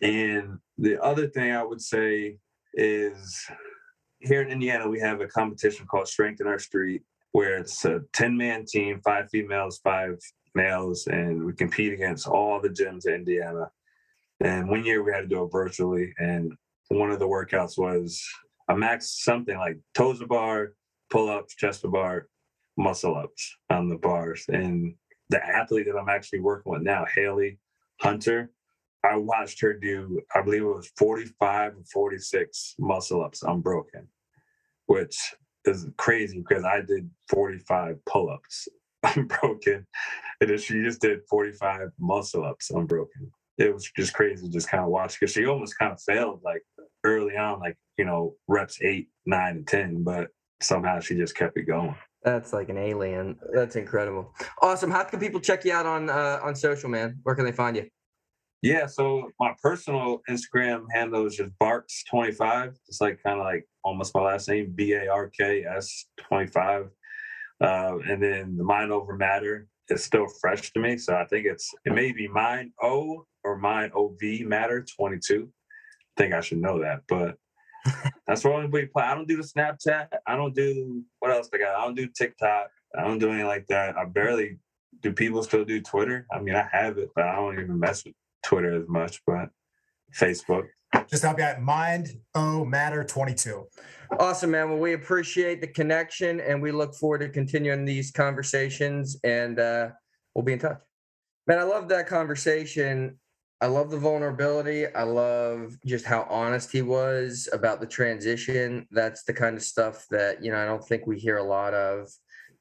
[0.01, 2.37] And the other thing I would say
[2.73, 3.45] is
[4.19, 8.01] here in Indiana, we have a competition called Strength in Our Street, where it's a
[8.13, 10.17] 10 man team, five females, five
[10.55, 13.69] males, and we compete against all the gyms in Indiana.
[14.39, 16.53] And one year we had to do it virtually, and
[16.89, 18.23] one of the workouts was
[18.69, 20.73] a max something like toes to bar,
[21.09, 22.27] pull ups, chest to bar,
[22.77, 24.45] muscle ups on the bars.
[24.47, 24.95] And
[25.29, 27.59] the athlete that I'm actually working with now, Haley
[28.01, 28.51] Hunter,
[29.03, 34.07] I watched her do, I believe it was 45 or 46 muscle ups unbroken,
[34.85, 35.17] which
[35.65, 38.67] is crazy because I did 45 pull ups
[39.15, 39.85] unbroken.
[40.39, 43.31] And then she just did 45 muscle ups unbroken.
[43.57, 46.63] It was just crazy just kind of watch because she almost kind of failed like
[47.03, 50.29] early on, like, you know, reps eight, nine, and 10, but
[50.61, 51.95] somehow she just kept it going.
[52.23, 53.37] That's like an alien.
[53.53, 54.33] That's incredible.
[54.61, 54.89] Awesome.
[54.89, 57.19] How can people check you out on uh, on social, man?
[57.23, 57.87] Where can they find you?
[58.63, 62.73] Yeah, so my personal Instagram handle is just Barks25.
[62.87, 66.89] It's like kind of like almost my last name, B A R K S 25.
[67.61, 70.97] Uh, and then the Mind Over Matter is still fresh to me.
[70.97, 75.49] So I think it's, it may be Mind O or Mind OV Matter 22.
[75.49, 77.01] I think I should know that.
[77.09, 77.35] But
[78.27, 79.03] That's what we play.
[79.03, 80.07] I don't do the Snapchat.
[80.25, 81.75] I don't do what else I got.
[81.75, 82.69] I don't do TikTok.
[82.97, 83.97] I don't do anything like that.
[83.97, 84.59] I barely
[85.01, 85.11] do.
[85.11, 86.25] People still do Twitter.
[86.31, 88.13] I mean, I have it, but I don't even mess with
[88.43, 89.21] Twitter as much.
[89.25, 89.49] But
[90.15, 90.67] Facebook.
[91.09, 91.61] Just help you out.
[91.61, 93.65] Mind O Matter 22.
[94.19, 94.69] Awesome, man.
[94.69, 99.89] Well, we appreciate the connection and we look forward to continuing these conversations and uh,
[100.35, 100.77] we'll be in touch.
[101.47, 103.17] Man, I love that conversation.
[103.63, 104.93] I love the vulnerability.
[104.93, 108.85] I love just how honest he was about the transition.
[108.91, 111.73] That's the kind of stuff that, you know, I don't think we hear a lot
[111.73, 112.09] of.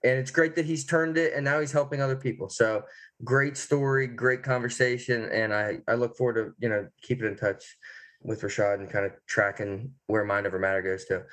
[0.04, 2.48] And it's great that he's turned it and now he's helping other people.
[2.48, 2.84] So
[3.24, 5.28] great story, great conversation.
[5.30, 7.64] And I, I look forward to, you know, keeping in touch
[8.20, 11.24] with Rashad and kind of tracking where Mind Over Matter goes to.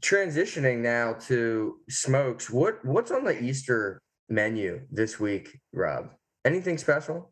[0.00, 2.48] Transitioning now to smokes.
[2.48, 4.00] What what's on the Easter
[4.30, 6.12] menu this week, Rob?
[6.46, 7.30] Anything special?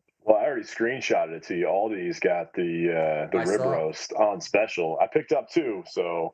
[0.57, 1.67] Already screenshotted it to you.
[1.67, 4.97] Aldi's got the uh, the I rib roast on special.
[4.99, 6.33] I picked up two, so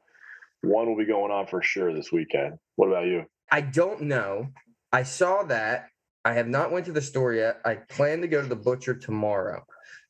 [0.62, 2.58] one will be going on for sure this weekend.
[2.78, 3.26] What about you?
[3.52, 4.48] I don't know.
[4.94, 5.90] I saw that.
[6.24, 7.60] I have not went to the store yet.
[7.66, 9.62] I plan to go to the butcher tomorrow.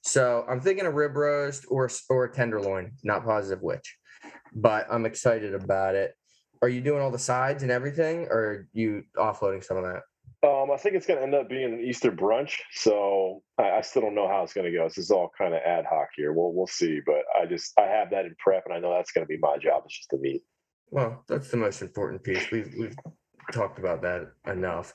[0.04, 2.92] So I'm thinking a rib roast or or a tenderloin.
[3.04, 3.98] Not positive which,
[4.54, 6.14] but I'm excited about it.
[6.62, 10.04] Are you doing all the sides and everything, or are you offloading some of that?
[10.44, 13.82] Um, I think it's going to end up being an Easter brunch, so I, I
[13.82, 14.84] still don't know how it's going to go.
[14.84, 16.34] This is all kind of ad hoc here.
[16.34, 19.14] We'll we'll see, but I just I have that in prep, and I know that's
[19.14, 19.84] going to be my job.
[19.86, 20.42] It's just the meat.
[20.92, 22.52] Well, that's the most important piece.
[22.52, 22.96] We've we've
[23.54, 24.94] talked about that enough.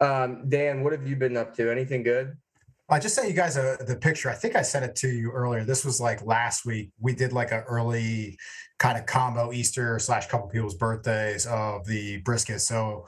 [0.00, 1.70] Um, Dan, what have you been up to?
[1.70, 2.36] Anything good?
[2.90, 4.30] I just sent you guys a, the picture.
[4.30, 5.64] I think I sent it to you earlier.
[5.64, 6.90] This was like last week.
[6.98, 8.38] We did like an early
[8.78, 12.62] kind of combo Easter slash couple people's birthdays of the brisket.
[12.62, 13.06] So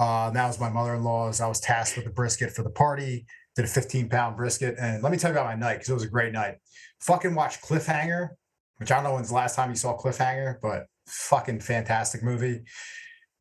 [0.00, 1.42] uh, that was my mother-in-law's.
[1.42, 3.26] I was tasked with the brisket for the party.
[3.54, 5.94] Did a 15 pound brisket, and let me tell you about my night because it
[5.94, 6.54] was a great night.
[7.00, 8.30] Fucking watch Cliffhanger,
[8.78, 12.62] which I don't know when's the last time you saw Cliffhanger, but fucking fantastic movie.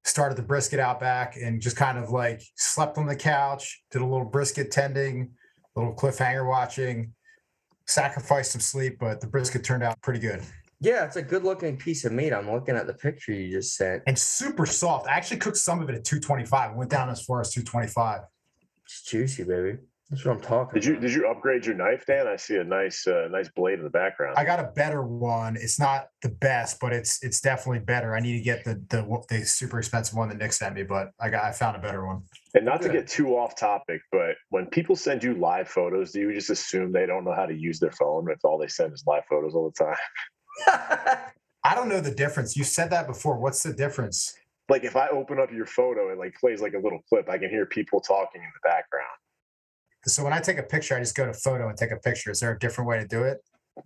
[0.03, 4.01] Started the brisket out back and just kind of like slept on the couch, did
[4.01, 5.31] a little brisket tending,
[5.75, 7.13] a little cliffhanger watching,
[7.85, 10.41] sacrificed some sleep, but the brisket turned out pretty good
[10.81, 12.31] Yeah, it's a good looking piece of meat.
[12.31, 14.03] I'm looking at the picture you just sent.
[14.07, 15.07] and super soft.
[15.07, 16.75] I actually cooked some of it at 225.
[16.75, 18.21] Went down as far as 225.
[18.85, 19.77] It's juicy, baby.
[20.09, 21.01] That's what I'm talking Did you about.
[21.01, 22.27] did you upgrade your knife, Dan?
[22.27, 24.35] I see a nice uh, nice blade in the background.
[24.39, 25.55] I got a better one.
[25.55, 28.15] It's not the best, but it's it's definitely better.
[28.15, 31.11] I need to get the the the super expensive one that Nick sent me, but
[31.19, 32.23] I got I found a better one.
[32.55, 36.21] And not to get too off topic, but when people send you live photos, do
[36.21, 38.93] you just assume they don't know how to use their phone if all they send
[38.93, 39.95] is live photos all the time?
[41.63, 42.55] I don't know the difference.
[42.55, 43.37] You said that before.
[43.37, 44.35] What's the difference?
[44.69, 47.29] Like if I open up your photo, it like plays like a little clip.
[47.29, 49.07] I can hear people talking in the background.
[50.05, 52.31] So when I take a picture, I just go to photo and take a picture.
[52.31, 53.39] Is there a different way to do it?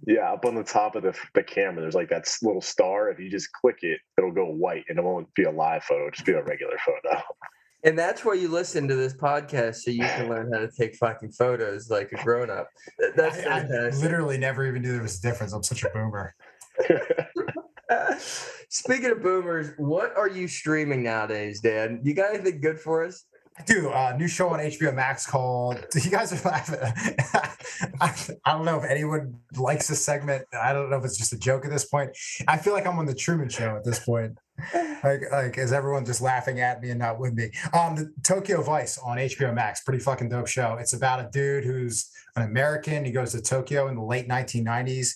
[0.06, 3.10] Yeah, up on the top of the, the camera, there's like that little star.
[3.10, 6.02] If you just click it, it'll go white and it won't be a live photo,
[6.02, 7.22] it'll just be a regular photo.
[7.84, 10.96] and that's where you listen to this podcast so you can learn how to take
[10.96, 12.70] fucking photos like a grown up.
[13.16, 15.54] That's I, I literally never even knew there was a difference.
[15.54, 16.36] I'm such a boomer.
[18.70, 22.02] Speaking of boomers, what are you streaming nowadays, Dan?
[22.04, 23.26] You got anything good for us?
[23.58, 23.90] I do.
[23.90, 25.86] Uh, new show on HBO Max called.
[26.04, 26.80] You guys are laughing.
[28.02, 28.16] I,
[28.46, 30.46] I don't know if anyone likes this segment.
[30.60, 32.18] I don't know if it's just a joke at this point.
[32.48, 34.38] I feel like I'm on the Truman Show at this point.
[35.04, 37.52] Like, like is everyone just laughing at me and not with me?
[37.74, 40.78] Um, the Tokyo Vice on HBO Max, pretty fucking dope show.
[40.80, 43.06] It's about a dude who's an American.
[43.06, 45.16] He goes to Tokyo in the late 1990s,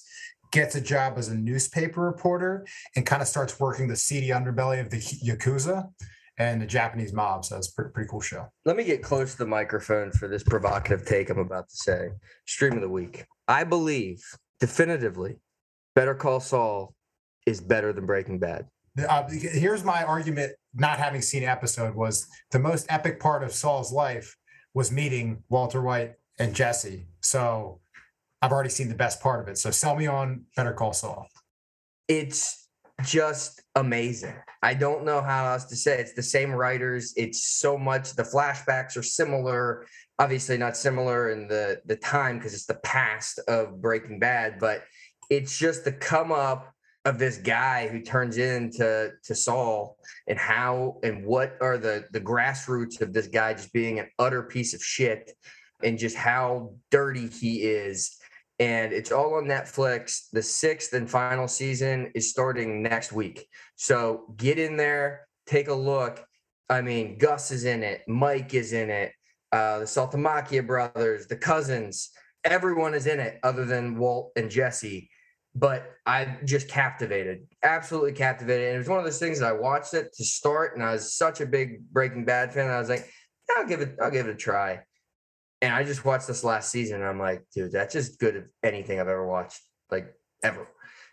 [0.52, 4.80] gets a job as a newspaper reporter, and kind of starts working the seedy underbelly
[4.80, 5.90] of the yakuza
[6.38, 7.46] and the Japanese mob.
[7.46, 8.48] So it's a pretty, pretty cool show.
[8.66, 12.10] Let me get close to the microphone for this provocative take I'm about to say.
[12.46, 13.26] Stream of the week.
[13.48, 14.22] I believe
[14.60, 15.38] definitively
[15.96, 16.94] Better Call Saul
[17.48, 18.68] is better than Breaking Bad.
[19.08, 23.92] Uh, here's my argument not having seen episode was the most epic part of Saul's
[23.92, 24.38] life
[24.74, 27.08] was meeting Walter White and Jesse.
[27.22, 27.80] So
[28.42, 29.58] I've already seen the best part of it.
[29.58, 31.28] So sell me on Better Call Saul.
[32.08, 32.68] It's
[33.04, 34.36] just amazing.
[34.62, 35.96] I don't know how else to say.
[35.96, 36.02] it.
[36.02, 37.14] It's the same writers.
[37.16, 38.14] It's so much.
[38.14, 39.86] The flashbacks are similar.
[40.20, 44.84] Obviously, not similar in the the time because it's the past of Breaking Bad, but
[45.30, 46.74] it's just the come up
[47.06, 52.22] of this guy who turns into to Saul and how and what are the the
[52.22, 55.32] grassroots of this guy just being an utter piece of shit
[55.84, 58.18] and just how dirty he is
[58.60, 60.30] and it's all on Netflix.
[60.32, 63.48] The sixth and final season is starting next week.
[63.76, 66.26] So get in there, take a look.
[66.70, 69.12] I mean, Gus is in it, Mike is in it,
[69.52, 72.10] uh, the Salamanca brothers, the cousins,
[72.44, 75.10] everyone is in it other than Walt and Jesse.
[75.58, 78.68] but I just captivated, absolutely captivated.
[78.68, 80.94] And it was one of those things that I watched it to start, and I
[80.94, 82.70] was such a big Breaking Bad fan.
[82.70, 83.10] I was like,
[83.58, 84.82] I'll give it, I'll give it a try.
[85.62, 88.44] And I just watched this last season, and I'm like, dude, that's just good as
[88.64, 90.68] anything I've ever watched, like ever.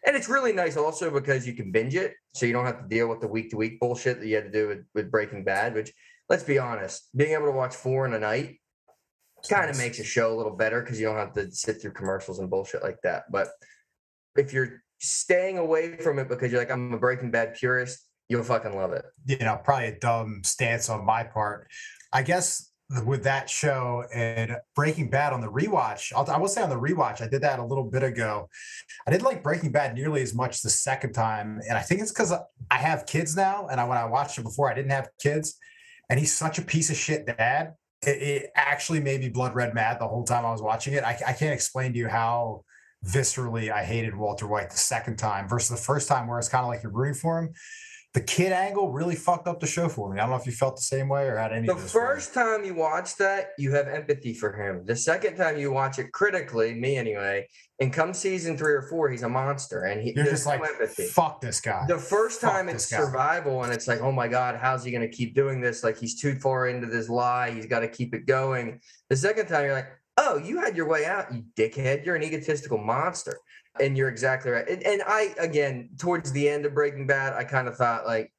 [0.06, 2.88] And it's really nice also because you can binge it, so you don't have to
[2.88, 5.44] deal with the week to week bullshit that you had to do with, with Breaking
[5.44, 5.74] Bad.
[5.74, 5.92] Which,
[6.28, 8.60] let's be honest, being able to watch four in a night
[9.48, 11.92] kind of makes a show a little better because you don't have to sit through
[11.92, 13.24] commercials and bullshit like that.
[13.30, 13.48] But
[14.36, 18.42] if you're staying away from it because you're like, I'm a Breaking Bad purist, you'll
[18.42, 19.04] fucking love it.
[19.26, 21.68] you know, probably a dumb stance on my part.
[22.12, 22.70] I guess
[23.04, 26.78] with that show and Breaking Bad on the rewatch, I'll, I will say on the
[26.78, 28.48] rewatch, I did that a little bit ago.
[29.06, 32.12] I didn't like Breaking Bad nearly as much the second time, and I think it's
[32.12, 35.08] because I have kids now, and I, when I watched it before, I didn't have
[35.18, 35.56] kids,
[36.10, 37.74] and he's such a piece of shit dad.
[38.02, 41.04] It, it actually made me blood red mad the whole time I was watching it.
[41.04, 42.64] I, I can't explain to you how
[43.06, 46.64] viscerally I hated Walter White the second time versus the first time, where it's kind
[46.64, 47.54] of like you're rooting for him
[48.14, 50.18] the kid angle really fucked up the show for me.
[50.20, 51.66] I don't know if you felt the same way or had any.
[51.66, 54.86] The of this first time you watch that, you have empathy for him.
[54.86, 57.48] The second time you watch it critically, me anyway,
[57.80, 60.68] and come season three or four, he's a monster, and he, You're just like, no
[60.68, 61.06] empathy.
[61.08, 61.84] fuck this guy.
[61.88, 62.98] The first Fuck time it's guy.
[62.98, 65.82] survival, and it's like, oh my god, how's he going to keep doing this?
[65.82, 67.50] Like he's too far into this lie.
[67.50, 68.78] He's got to keep it going.
[69.10, 69.88] The second time, you're like,
[70.18, 72.06] oh, you had your way out, you dickhead.
[72.06, 73.36] You're an egotistical monster,
[73.80, 74.68] and you're exactly right.
[74.68, 78.32] And, and I, again, towards the end of Breaking Bad, I kind of thought like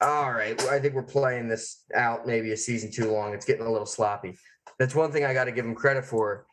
[0.00, 3.32] all right, I think we're playing this out maybe a season too long.
[3.32, 4.36] It's getting a little sloppy.
[4.78, 6.46] That's one thing I got to give him credit for.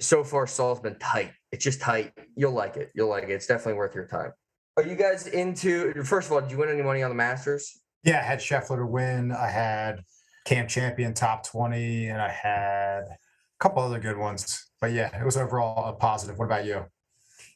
[0.00, 1.32] So far, Saul's been tight.
[1.52, 2.12] It's just tight.
[2.34, 2.90] You'll like it.
[2.94, 3.30] You'll like it.
[3.30, 4.32] It's definitely worth your time.
[4.76, 6.02] Are you guys into?
[6.02, 7.80] First of all, did you win any money on the Masters?
[8.02, 9.30] yeah, I had Scheffler to win.
[9.30, 10.02] I had
[10.46, 13.18] Camp Champion top 20, and I had a
[13.58, 14.66] couple other good ones.
[14.80, 16.38] But yeah, it was overall a positive.
[16.38, 16.86] What about you?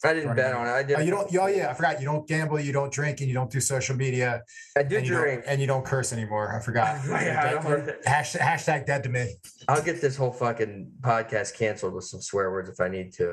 [0.03, 0.71] I didn't bet on it.
[0.71, 0.97] I did.
[0.99, 1.35] Oh, you don't.
[1.37, 2.01] Oh yeah, I forgot.
[2.01, 2.59] You don't gamble.
[2.61, 4.43] You don't drink, and you don't do social media.
[4.77, 5.45] I do and you don't- drink.
[5.47, 6.55] and you don't curse anymore.
[6.55, 6.99] I forgot.
[7.09, 9.35] Yeah, I don't- hashtag, hashtag dead to me.
[9.69, 13.33] I'll get this whole fucking podcast canceled with some swear words if I need to.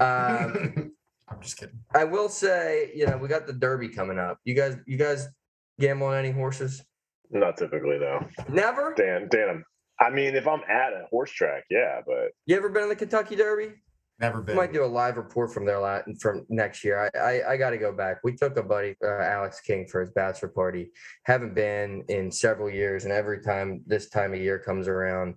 [0.00, 0.92] Um,
[1.28, 1.78] I'm just kidding.
[1.94, 4.38] I will say, you know, we got the Derby coming up.
[4.44, 5.28] You guys, you guys
[5.80, 6.84] gamble on any horses?
[7.30, 8.20] Not typically though.
[8.48, 8.92] Never.
[8.94, 9.64] Dan, Dan.
[10.00, 12.96] I mean, if I'm at a horse track, yeah, but You ever been in the
[12.96, 13.72] Kentucky Derby?
[14.18, 14.56] Never been.
[14.56, 17.10] might do a live report from there la- from next year.
[17.14, 18.18] I I, I got to go back.
[18.22, 20.92] We took a buddy, uh, Alex King, for his bachelor party.
[21.24, 25.34] Haven't been in several years, and every time this time of year comes around,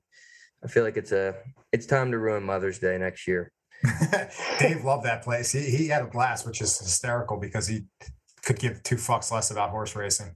[0.64, 1.36] I feel like it's a
[1.72, 3.52] it's time to ruin Mother's Day next year.
[4.60, 5.52] Dave loved that place.
[5.52, 7.86] He, he had a blast, which is hysterical because he
[8.44, 10.36] could give two fucks less about horse racing.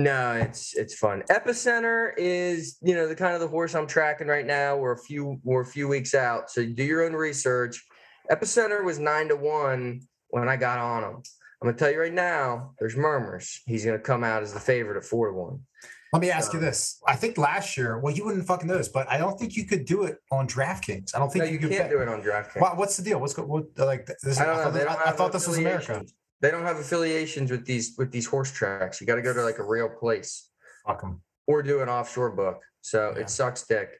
[0.00, 1.22] No, it's it's fun.
[1.30, 4.76] Epicenter is you know the kind of the horse I'm tracking right now.
[4.76, 7.84] We're a few we're a few weeks out, so do your own research.
[8.30, 11.22] Epicenter was nine to one when I got on him.
[11.60, 13.60] I'm gonna tell you right now, there's murmurs.
[13.66, 15.60] He's gonna come out as the favorite at four to one.
[16.14, 16.98] Let me ask you this.
[17.06, 19.64] I think last year, well, you wouldn't fucking know this, but I don't think you
[19.64, 21.14] could do it on DraftKings.
[21.14, 22.60] I don't think No, you could can't do it on DraftKings.
[22.60, 23.20] What, what's the deal?
[23.20, 24.40] What's go, what, like this?
[24.40, 24.80] I don't know.
[24.80, 26.04] thought, I, I thought this was America.
[26.40, 26.42] Affiliations.
[26.42, 29.00] They don't have affiliations with these with these horse tracks.
[29.00, 30.48] You got to go to like a real place
[30.86, 31.20] Fuck 'em.
[31.46, 32.62] or do an offshore book.
[32.80, 33.22] So Yeah.
[33.22, 33.90] it sucks dick,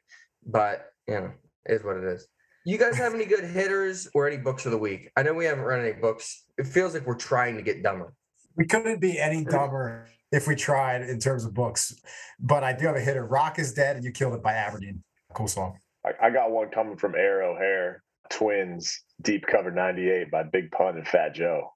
[0.45, 1.31] but you know,
[1.65, 2.27] it is what it is.
[2.65, 5.09] You guys have any good hitters or any books of the week?
[5.15, 6.45] I know we haven't run any books.
[6.57, 8.13] It feels like we're trying to get dumber.
[8.55, 11.95] We couldn't be any dumber if we tried in terms of books.
[12.39, 13.25] But I do have a hitter.
[13.25, 15.03] Rock is dead, and you killed it by Aberdeen.
[15.33, 15.79] Cool song.
[16.05, 18.03] I, I got one coming from Air O'Hare.
[18.31, 21.73] Twinz, Deep Cover 98 by Big Pun and Fat Joe.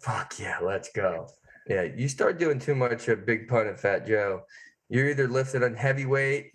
[0.00, 1.28] Fuck yeah, let's go.
[1.68, 4.42] Yeah, you start doing too much of Big Pun and Fat Joe.
[4.88, 6.52] You're either lifted on heavyweight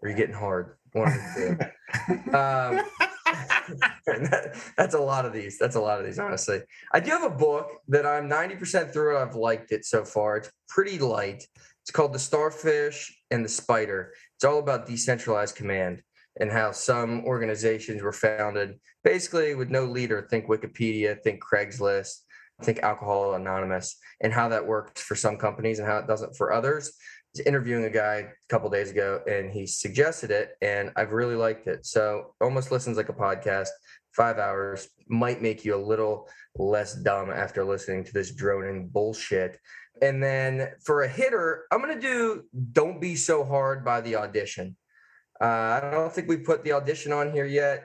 [0.00, 0.76] or you're getting hard.
[0.92, 1.66] One of the two.
[2.32, 2.80] Um,
[4.06, 5.58] that- that's a lot of these.
[5.58, 6.62] That's a lot of these, honestly.
[6.92, 9.16] I do have a book that I'm 90% through.
[9.18, 9.22] It.
[9.22, 10.38] I've liked it so far.
[10.38, 11.46] It's pretty light.
[11.82, 14.12] It's called The Starfish and the Spider.
[14.36, 16.02] It's all about decentralized command
[16.40, 20.26] and how some organizations were founded basically with no leader.
[20.30, 22.20] Think Wikipedia, think Craigslist,
[22.64, 26.52] think Alcohol Anonymous, and how that works for some companies and how it doesn't for
[26.52, 26.88] others.
[26.88, 31.12] I was interviewing a guy a couple days ago and he suggested it and I've
[31.12, 31.86] really liked it.
[31.86, 33.68] So almost listens like a podcast.
[34.14, 39.58] Five hours might make you a little less dumb after listening to this droning bullshit.
[40.02, 44.76] And then for a hitter, I'm gonna do "Don't Be So Hard" by the audition.
[45.40, 47.84] Uh, I don't think we put the audition on here yet.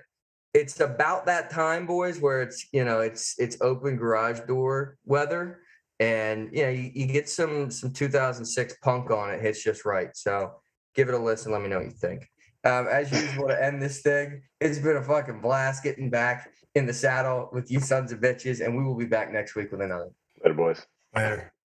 [0.58, 5.60] It's about that time, boys, where it's you know it's it's open garage door weather,
[6.00, 10.10] and you know you, you get some some 2006 punk on it hits just right.
[10.16, 10.54] So
[10.96, 11.52] give it a listen.
[11.52, 12.28] Let me know what you think.
[12.64, 16.88] Um, as usual, to end this thing, it's been a fucking blast getting back in
[16.88, 19.82] the saddle with you sons of bitches, and we will be back next week with
[19.82, 20.10] another.
[20.44, 20.86] Later, boys.
[21.16, 21.54] Later.